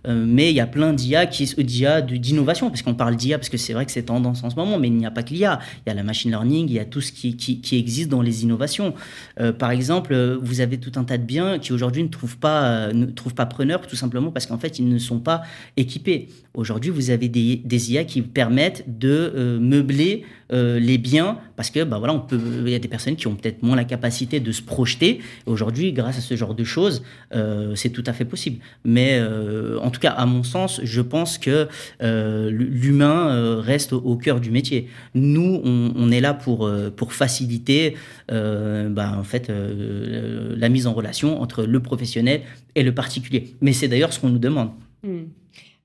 Euh, 0.07 0.25
mais 0.27 0.51
il 0.51 0.57
y 0.57 0.61
a 0.61 0.67
plein 0.67 0.93
d'IA 0.93 1.27
qui 1.27 1.45
d'IA 1.57 2.01
d'innovation 2.01 2.69
parce 2.69 2.83
qu'on 2.83 2.95
parle 2.95 3.17
d'IA 3.17 3.39
parce 3.39 3.49
que 3.49 3.57
c'est 3.57 3.73
vrai 3.73 3.87
que 3.87 3.93
c'est 3.93 4.05
tendance 4.05 4.43
en 4.45 4.51
ce 4.51 4.57
moment 4.57 4.79
mais 4.79 4.89
il 4.89 4.95
n'y 4.95 5.07
a 5.07 5.11
pas 5.11 5.23
que 5.23 5.31
l'IA 5.31 5.59
il 5.85 5.89
y 5.89 5.93
a 5.93 5.95
la 5.95 6.03
machine 6.03 6.31
learning 6.31 6.67
il 6.69 6.75
y 6.75 6.79
a 6.79 6.85
tout 6.85 7.01
ce 7.01 7.13
qui, 7.13 7.37
qui, 7.37 7.61
qui 7.61 7.79
existe 7.79 8.09
dans 8.09 8.23
les 8.23 8.43
innovations. 8.43 8.95
Euh, 9.41 9.53
par 9.53 9.71
exemple 9.71 10.13
euh, 10.13 10.39
vous 10.41 10.61
avez 10.61 10.79
tout 10.79 10.93
un 10.97 11.05
tas 11.05 11.19
de 11.19 11.25
biens 11.25 11.59
qui 11.59 11.73
aujourd'hui 11.73 12.03
ne 12.03 12.09
trouvent 12.09 12.39
pas 12.39 12.65
euh, 12.65 12.93
ne 12.93 13.07
trouvent 13.07 13.35
pas 13.35 13.47
preneurs 13.47 13.87
tout 13.87 13.97
simplement 13.97 14.31
parce 14.31 14.47
qu'en 14.47 14.59
fait 14.59 14.79
ils 14.79 14.89
ne 14.89 14.99
sont 14.99 15.21
pas 15.21 15.43
équipés. 15.77 16.29
Aujourd'hui 16.55 16.91
vous 16.91 17.11
avez 17.11 17.29
des, 17.29 17.57
des 17.65 17.93
IA 17.93 18.05
qui 18.05 18.23
permettent 18.23 18.85
de 18.87 19.33
euh, 19.35 19.59
meubler 19.59 20.25
euh, 20.53 20.79
les 20.79 20.97
biens 20.97 21.39
parce 21.57 21.71
que 21.71 21.83
bah 21.83 21.99
voilà 21.99 22.15
on 22.15 22.21
peut 22.21 22.39
il 22.65 22.71
y 22.71 22.75
a 22.75 22.79
des 22.79 22.87
personnes 22.89 23.17
qui 23.17 23.27
ont 23.27 23.35
peut-être 23.35 23.65
moins 23.65 23.75
la 23.75 23.85
capacité 23.85 24.39
de 24.39 24.53
se 24.53 24.63
projeter. 24.63 25.21
Aujourd'hui 25.47 25.93
grâce 25.93 26.19
à 26.19 26.21
ce 26.21 26.37
genre 26.37 26.55
de 26.55 26.63
choses 26.63 27.03
euh, 27.35 27.75
c'est 27.75 27.91
tout 27.91 28.05
à 28.07 28.13
fait 28.13 28.25
possible. 28.25 28.59
Mais 28.85 29.19
euh, 29.19 29.79
en 29.81 29.91
tout 29.91 30.01
cas 30.01 30.11
à 30.11 30.25
mon 30.27 30.45
sens 30.45 30.81
je 30.85 31.01
pense 31.01 31.39
que 31.39 31.69
l'humain 32.01 33.61
reste 33.61 33.93
au, 33.93 34.17
cœur 34.17 34.41
du 34.41 34.51
métier. 34.51 34.89
Nous 35.15 35.61
on, 35.65 36.11
est 36.11 36.21
là 36.21 36.35
pour 36.35 36.71
pour 36.97 37.13
faciliter 37.13 37.97
bah, 38.29 39.17
en 39.19 39.25
fait 39.25 39.51
la 39.51 40.69
mise 40.69 40.87
en 40.87 40.93
relation 40.93 41.41
entre 41.43 41.65
le 41.65 41.81
professionnel 41.81 42.43
et 42.75 42.83
le 42.83 42.95
particulier. 42.95 43.55
Mais 43.61 43.73
c'est 43.73 43.89
d'ailleurs 43.89 44.13
ce 44.13 44.21
qu'on 44.21 44.29
nous 44.29 44.39
demande. 44.39 44.71
Hmm. 45.03 45.25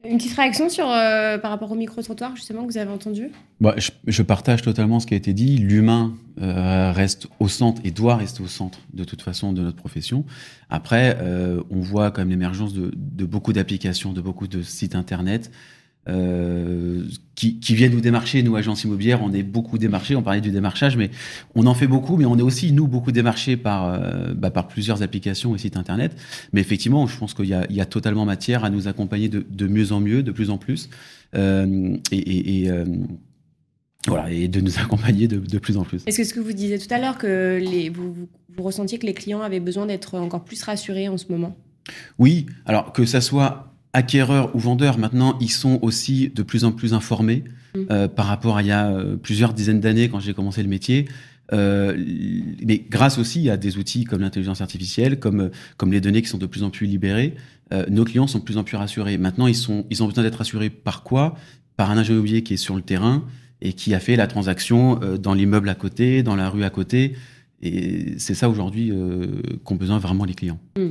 Une 0.04 0.18
petite 0.18 0.36
réaction 0.36 0.68
sur, 0.68 0.90
euh, 0.90 1.38
par 1.38 1.52
rapport 1.52 1.72
au 1.72 1.76
micro-trottoir, 1.76 2.36
justement, 2.36 2.66
que 2.66 2.72
vous 2.72 2.78
avez 2.80 2.92
entendu? 2.92 3.30
Bah, 3.60 3.76
je, 3.78 4.22
partage 4.24 4.64
totalement 4.64 5.00
ce 5.00 5.06
qui 5.06 5.14
a 5.14 5.18
été 5.18 5.34
dit. 5.34 5.58
L'humain 5.58 6.16
euh, 6.42 6.92
reste 6.92 7.28
au 7.40 7.48
centre 7.48 7.82
et 7.86 7.92
doit 7.92 8.16
rester 8.16 8.42
au 8.42 8.48
centre 8.48 8.80
de 8.94 9.04
toute 9.04 9.22
façon 9.22 9.54
de 9.54 9.62
notre 9.62 9.78
profession. 9.78 10.26
Après, 10.72 11.18
euh, 11.22 11.62
on 11.70 11.82
voit 11.82 12.10
quand 12.10 12.22
même 12.22 12.32
l'émergence 12.32 12.74
de 12.74 13.26
beaucoup 13.26 13.54
d'applications, 13.54 14.12
de 14.12 14.22
beaucoup 14.22 14.48
de 14.48 14.64
sites 14.64 14.96
internet 14.96 15.52
euh, 16.08 17.06
qui, 17.36 17.60
qui 17.60 17.76
viennent 17.76 17.94
nous 17.94 18.02
démarcher. 18.02 18.44
Nous, 18.44 18.56
agences 18.56 18.84
immobilières, 18.84 19.22
on 19.22 19.34
est 19.34 19.44
beaucoup 19.44 19.78
démarchés. 19.78 20.16
On 20.16 20.24
parlait 20.24 20.42
du 20.42 20.52
démarchage, 20.52 20.98
mais 20.98 21.12
on 21.56 21.66
en 21.68 21.74
fait 21.74 21.88
beaucoup, 21.88 22.18
mais 22.18 22.26
on 22.26 22.38
est 22.38 22.42
aussi, 22.42 22.72
nous, 22.72 22.88
beaucoup 22.88 23.12
démarchés 23.12 23.58
par, 23.58 23.86
euh, 23.86 24.34
bah, 24.34 24.52
par 24.52 24.68
plusieurs 24.68 25.04
applications 25.04 25.56
et 25.56 25.58
sites 25.58 25.78
internet. 25.78 26.16
Mais 26.54 26.62
effectivement, 26.62 27.08
je 27.08 27.18
pense 27.18 27.34
qu'il 27.34 27.46
y 27.46 27.54
a, 27.54 27.66
il 27.70 27.76
y 27.76 27.82
a 27.82 27.86
totalement 27.86 28.26
matière 28.26 28.64
à 28.64 28.70
nous 28.70 28.88
accompagner 28.88 29.30
de, 29.30 29.46
de 29.50 29.68
mieux 29.68 29.92
en 29.92 30.00
mieux, 30.00 30.24
de 30.24 30.32
plus 30.32 30.50
en 30.50 30.58
plus. 30.58 30.90
Euh, 31.36 31.96
et, 32.12 32.18
et, 32.18 32.66
et 32.66 32.72
voilà, 34.08 34.32
et 34.32 34.48
de 34.48 34.62
nous 34.62 34.80
accompagner 34.80 35.28
de, 35.28 35.38
de 35.38 35.60
plus 35.60 35.78
en 35.78 35.84
plus. 35.84 36.02
Est-ce 36.08 36.18
que 36.18 36.24
ce 36.24 36.34
que 36.34 36.40
vous 36.40 36.54
disiez 36.54 36.80
tout 36.80 36.92
à 36.92 36.98
l'heure, 36.98 37.20
que 37.20 37.60
les, 37.62 37.90
vous, 37.90 38.16
vous 38.58 38.64
ressentiez 38.64 38.98
que 38.98 39.06
les 39.06 39.14
clients 39.14 39.42
avaient 39.42 39.60
besoin 39.60 39.86
d'être 39.86 40.18
encore 40.18 40.44
plus 40.44 40.64
rassurés 40.64 41.08
en 41.08 41.18
ce 41.18 41.26
moment? 41.30 41.56
Oui, 42.18 42.48
alors 42.66 42.94
que 42.94 43.06
ça 43.06 43.22
soit 43.22 43.71
acquéreurs 43.94 44.56
ou 44.56 44.60
vendeurs, 44.60 44.98
maintenant, 44.98 45.38
ils 45.42 45.52
sont 45.52 45.80
aussi 45.82 46.30
de 46.30 46.44
plus 46.44 46.64
en 46.64 46.72
plus 46.72 46.94
informés 46.94 47.44
Mm. 47.76 47.80
euh, 47.90 48.08
par 48.08 48.26
rapport 48.26 48.58
à 48.58 48.62
il 48.62 48.68
y 48.68 48.72
a 48.72 48.92
euh, 48.92 49.16
plusieurs 49.16 49.54
dizaines 49.54 49.80
d'années 49.80 50.10
quand 50.10 50.20
j'ai 50.20 50.34
commencé 50.34 50.62
le 50.64 50.70
métier. 50.70 51.08
Euh, 51.54 51.98
mais 52.66 52.86
grâce 52.90 53.18
aussi 53.18 53.50
à 53.50 53.58
des 53.58 53.78
outils 53.78 54.06
comme 54.06 54.22
l'intelligence 54.22 54.62
artificielle, 54.62 55.20
comme, 55.20 55.52
comme 55.78 55.92
les 55.92 56.00
données 56.00 56.22
qui 56.22 56.30
sont 56.30 56.38
de 56.38 56.46
plus 56.46 56.64
en 56.64 56.70
plus 56.70 56.88
libérées, 56.88 57.36
euh, 57.74 57.86
nos 57.90 58.06
clients 58.06 58.28
sont 58.28 58.40
de 58.40 58.44
plus 58.44 58.58
en 58.58 58.64
plus 58.64 58.78
rassurés. 58.78 59.18
Maintenant, 59.18 59.48
ils, 59.48 59.56
sont, 59.56 59.86
ils 59.90 60.02
ont 60.02 60.08
besoin 60.08 60.24
d'être 60.24 60.38
rassurés 60.38 60.70
par 60.70 61.04
quoi? 61.04 61.36
Par 61.76 61.92
un 61.92 61.98
agent 61.98 62.14
immobilier 62.14 62.44
qui 62.44 62.54
est 62.54 62.58
sur 62.58 62.76
le 62.76 62.82
terrain 62.82 63.26
et 63.62 63.74
qui 63.74 63.94
a 63.94 64.00
fait 64.00 64.16
la 64.16 64.28
transaction 64.28 65.00
dans 65.20 65.34
l'immeuble 65.34 65.70
à 65.70 65.76
côté, 65.76 66.24
dans 66.24 66.36
la 66.36 66.50
rue 66.50 66.64
à 66.64 66.70
côté. 66.70 67.16
Et 67.62 68.16
c'est 68.18 68.34
ça 68.34 68.50
aujourd'hui 68.50 68.92
qu'ont 69.64 69.76
besoin 69.76 70.00
vraiment 70.00 70.26
les 70.26 70.34
clients. 70.34 70.60
Mmh. 70.78 70.90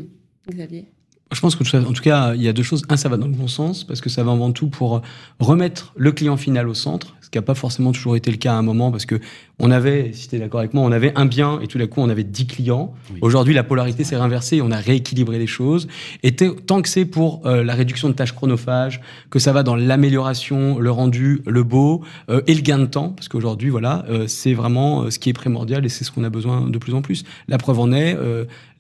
Xavier? 0.51 0.87
Je 1.33 1.41
pense 1.41 1.55
que 1.55 1.77
en 1.77 1.93
tout 1.93 2.03
cas, 2.03 2.35
il 2.35 2.43
y 2.43 2.49
a 2.49 2.53
deux 2.53 2.63
choses. 2.63 2.83
Un, 2.89 2.97
ça 2.97 3.09
va 3.09 3.17
dans 3.17 3.27
le 3.27 3.33
bon 3.33 3.49
sens 3.49 3.85
parce 3.85 4.01
que 4.01 4.09
ça 4.09 4.25
va 4.25 4.33
avant 4.33 4.53
tout 4.53 4.69
pour 4.69 5.03
remettre 5.39 5.93
le 5.97 6.13
client 6.13 6.37
final 6.37 6.69
au 6.69 6.75
centre, 6.75 7.15
ce 7.21 7.31
qui 7.31 7.39
n'a 7.39 7.43
pas 7.43 7.55
forcément 7.55 7.93
toujours 7.93 8.17
été 8.17 8.31
le 8.31 8.37
cas 8.37 8.53
à 8.53 8.57
un 8.57 8.63
moment 8.63 8.91
parce 8.91 9.07
que 9.07 9.21
on 9.59 9.71
avait, 9.71 10.13
si 10.13 10.29
tu 10.29 10.37
es 10.37 10.39
d'accord 10.39 10.61
avec 10.61 10.75
moi, 10.75 10.83
on 10.83 10.91
avait 10.91 11.13
un 11.17 11.27
bien 11.27 11.61
et 11.61 11.67
tout 11.67 11.79
d'un 11.79 11.87
coup 11.87 12.01
on 12.01 12.09
avait 12.09 12.25
dix 12.25 12.47
clients. 12.47 12.95
Aujourd'hui, 13.21 13.55
la 13.55 13.63
polarité 13.63 14.03
s'est 14.05 14.17
renversée 14.17 14.57
et 14.57 14.63
on 14.63 14.71
a 14.71 14.79
rééquilibré 14.79 15.39
les 15.39 15.47
choses. 15.47 15.87
Et 16.23 16.35
tant 16.35 16.83
que 16.83 16.89
c'est 16.89 17.05
pour 17.05 17.43
euh, 17.45 17.63
la 17.63 17.75
réduction 17.75 18.09
de 18.09 18.15
tâches 18.15 18.33
chronophages, 18.33 19.01
que 19.29 19.39
ça 19.39 19.53
va 19.53 19.63
dans 19.63 19.77
l'amélioration, 19.77 20.79
le 20.79 20.91
rendu, 20.91 21.43
le 21.47 21.63
beau 21.63 22.03
euh, 22.31 22.41
et 22.47 22.55
le 22.55 22.63
gain 22.63 22.79
de 22.79 22.87
temps, 22.87 23.11
parce 23.11 23.29
qu'aujourd'hui, 23.29 23.69
voilà, 23.69 24.05
euh, 24.09 24.27
c'est 24.27 24.55
vraiment 24.55 25.11
ce 25.11 25.19
qui 25.19 25.29
est 25.29 25.35
primordial 25.35 25.85
et 25.85 25.89
c'est 25.89 26.05
ce 26.05 26.11
qu'on 26.11 26.25
a 26.25 26.31
besoin 26.31 26.69
de 26.69 26.79
plus 26.79 26.95
en 26.95 27.03
plus. 27.03 27.25
La 27.47 27.59
preuve 27.59 27.79
en 27.81 27.93
est, 27.93 28.17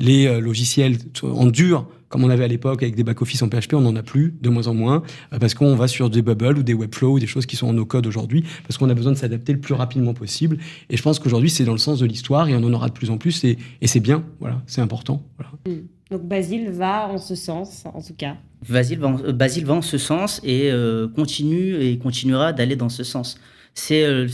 les 0.00 0.40
logiciels 0.40 0.96
en 1.22 1.46
dur 1.46 1.86
comme 2.10 2.24
on 2.24 2.28
avait 2.28 2.44
à 2.44 2.48
l'époque 2.48 2.82
avec 2.82 2.96
des 2.96 3.04
back-office 3.04 3.40
en 3.42 3.48
PHP, 3.48 3.74
on 3.74 3.80
n'en 3.80 3.94
a 3.96 4.02
plus, 4.02 4.34
de 4.42 4.50
moins 4.50 4.66
en 4.66 4.74
moins, 4.74 5.02
parce 5.40 5.54
qu'on 5.54 5.76
va 5.76 5.86
sur 5.88 6.10
des 6.10 6.22
bubbles 6.22 6.58
ou 6.58 6.62
des 6.62 6.74
webflows 6.74 7.12
ou 7.12 7.18
des 7.20 7.28
choses 7.28 7.46
qui 7.46 7.54
sont 7.56 7.68
en 7.68 7.72
no-code 7.72 8.06
aujourd'hui, 8.06 8.44
parce 8.66 8.76
qu'on 8.76 8.90
a 8.90 8.94
besoin 8.94 9.12
de 9.12 9.16
s'adapter 9.16 9.52
le 9.52 9.60
plus 9.60 9.74
rapidement 9.74 10.12
possible. 10.12 10.58
Et 10.90 10.96
je 10.96 11.02
pense 11.02 11.20
qu'aujourd'hui, 11.20 11.50
c'est 11.50 11.64
dans 11.64 11.72
le 11.72 11.78
sens 11.78 12.00
de 12.00 12.06
l'histoire 12.06 12.48
et 12.48 12.54
on 12.54 12.64
en 12.64 12.72
aura 12.72 12.88
de 12.88 12.92
plus 12.92 13.10
en 13.10 13.16
plus 13.16 13.44
et, 13.44 13.56
c'est 13.84 14.00
bien, 14.00 14.24
voilà, 14.40 14.60
c'est 14.66 14.80
important. 14.80 15.22
Hmm. 15.66 15.82
Donc 16.10 16.26
Basile 16.26 16.70
va 16.70 17.08
en 17.08 17.18
ce 17.18 17.36
sens, 17.36 17.84
en 17.86 18.02
tout 18.02 18.14
cas. 18.14 18.36
Basile 18.68 18.98
va 18.98 19.08
en, 19.08 19.22
euh, 19.22 19.32
Basile 19.32 19.64
va 19.64 19.74
en 19.74 19.82
ce 19.82 19.96
sens 19.96 20.40
et 20.42 20.70
euh, 20.72 21.06
continue 21.06 21.76
et 21.76 21.98
continuera 21.98 22.52
d'aller 22.52 22.74
dans 22.74 22.88
ce 22.88 23.04
sens. 23.04 23.38
C'est 23.74 24.02
euh, 24.02 24.26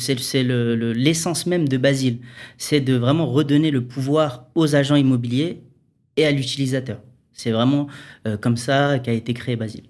l'essence 0.94 1.46
même 1.46 1.68
de 1.68 1.76
Basile. 1.76 2.20
C'est 2.56 2.80
de 2.80 2.94
vraiment 2.94 3.26
redonner 3.26 3.70
le 3.70 3.84
pouvoir 3.84 4.46
aux 4.54 4.74
agents 4.74 4.96
immobiliers 4.96 5.62
et 6.16 6.24
à 6.24 6.30
l'utilisateur. 6.30 6.98
C'est 7.36 7.52
vraiment 7.52 7.86
comme 8.40 8.56
ça 8.56 8.98
qu'a 8.98 9.12
été 9.12 9.34
créé 9.34 9.56
Basile. 9.56 9.84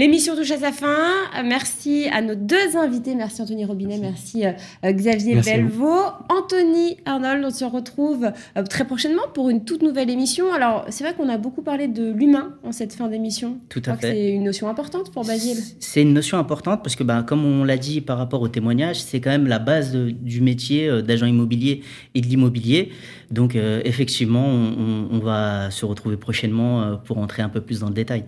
L'émission 0.00 0.34
touche 0.34 0.50
à 0.52 0.56
sa 0.56 0.72
fin. 0.72 0.96
Merci 1.44 2.08
à 2.10 2.22
nos 2.22 2.34
deux 2.34 2.74
invités. 2.74 3.14
Merci 3.14 3.42
Anthony 3.42 3.66
Robinet, 3.66 3.98
merci, 3.98 4.46
euh, 4.46 4.52
euh, 4.82 4.92
Xavier 4.92 5.34
Belvaux. 5.42 6.06
Anthony 6.30 6.96
Arnold, 7.04 7.44
on 7.44 7.50
se 7.50 7.66
retrouve 7.66 8.32
euh, 8.56 8.62
très 8.62 8.86
prochainement 8.86 9.24
pour 9.34 9.50
une 9.50 9.62
toute 9.62 9.82
nouvelle 9.82 10.08
émission. 10.08 10.54
Alors, 10.54 10.86
c'est 10.88 11.04
vrai 11.04 11.12
qu'on 11.12 11.28
a 11.28 11.36
beaucoup 11.36 11.60
parlé 11.60 11.86
de 11.86 12.12
l'humain 12.12 12.54
en 12.64 12.72
cette 12.72 12.94
fin 12.94 13.08
d'émission. 13.08 13.58
Tout 13.68 13.82
à 13.84 13.94
fait. 13.94 14.12
C'est 14.12 14.30
une 14.30 14.44
notion 14.44 14.70
importante 14.70 15.12
pour 15.12 15.26
Basile. 15.26 15.58
C'est 15.80 16.00
une 16.00 16.14
notion 16.14 16.38
importante 16.38 16.82
parce 16.82 16.96
que, 16.96 17.04
bah, 17.04 17.22
comme 17.22 17.44
on 17.44 17.62
l'a 17.62 17.76
dit 17.76 18.00
par 18.00 18.16
rapport 18.16 18.40
au 18.40 18.48
témoignage, 18.48 19.02
c'est 19.02 19.20
quand 19.20 19.28
même 19.28 19.48
la 19.48 19.58
base 19.58 19.94
du 19.94 20.40
métier 20.40 21.02
d'agent 21.02 21.26
immobilier 21.26 21.82
et 22.14 22.22
de 22.22 22.26
l'immobilier. 22.26 22.88
Donc, 23.30 23.54
effectivement, 23.54 24.46
on, 24.46 25.08
on, 25.12 25.18
va 25.18 25.70
se 25.70 25.84
retrouver 25.84 26.16
prochainement 26.16 26.96
pour 27.04 27.18
entrer 27.18 27.42
un 27.42 27.50
peu 27.50 27.60
plus 27.60 27.80
dans 27.80 27.88
le 27.88 27.94
détail. 27.94 28.24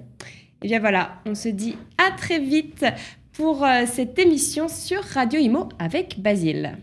Et 0.62 0.68
bien 0.68 0.80
voilà, 0.80 1.20
on 1.26 1.34
se 1.34 1.48
dit 1.48 1.76
à 1.98 2.12
très 2.16 2.38
vite 2.38 2.84
pour 3.32 3.64
euh, 3.64 3.84
cette 3.92 4.18
émission 4.18 4.68
sur 4.68 5.02
Radio 5.02 5.40
Imo 5.40 5.68
avec 5.78 6.20
Basile. 6.20 6.76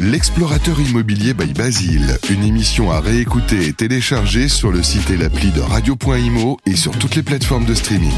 L'explorateur 0.00 0.80
immobilier 0.80 1.34
by 1.34 1.52
Basile, 1.54 2.18
une 2.30 2.42
émission 2.42 2.90
à 2.90 3.00
réécouter 3.00 3.68
et 3.68 3.72
télécharger 3.72 4.48
sur 4.48 4.72
le 4.72 4.82
site 4.82 5.10
et 5.10 5.16
l'appli 5.16 5.50
de 5.52 5.60
radio.imo 5.60 6.58
et 6.66 6.76
sur 6.76 6.98
toutes 6.98 7.14
les 7.16 7.22
plateformes 7.22 7.64
de 7.64 7.74
streaming. 7.74 8.10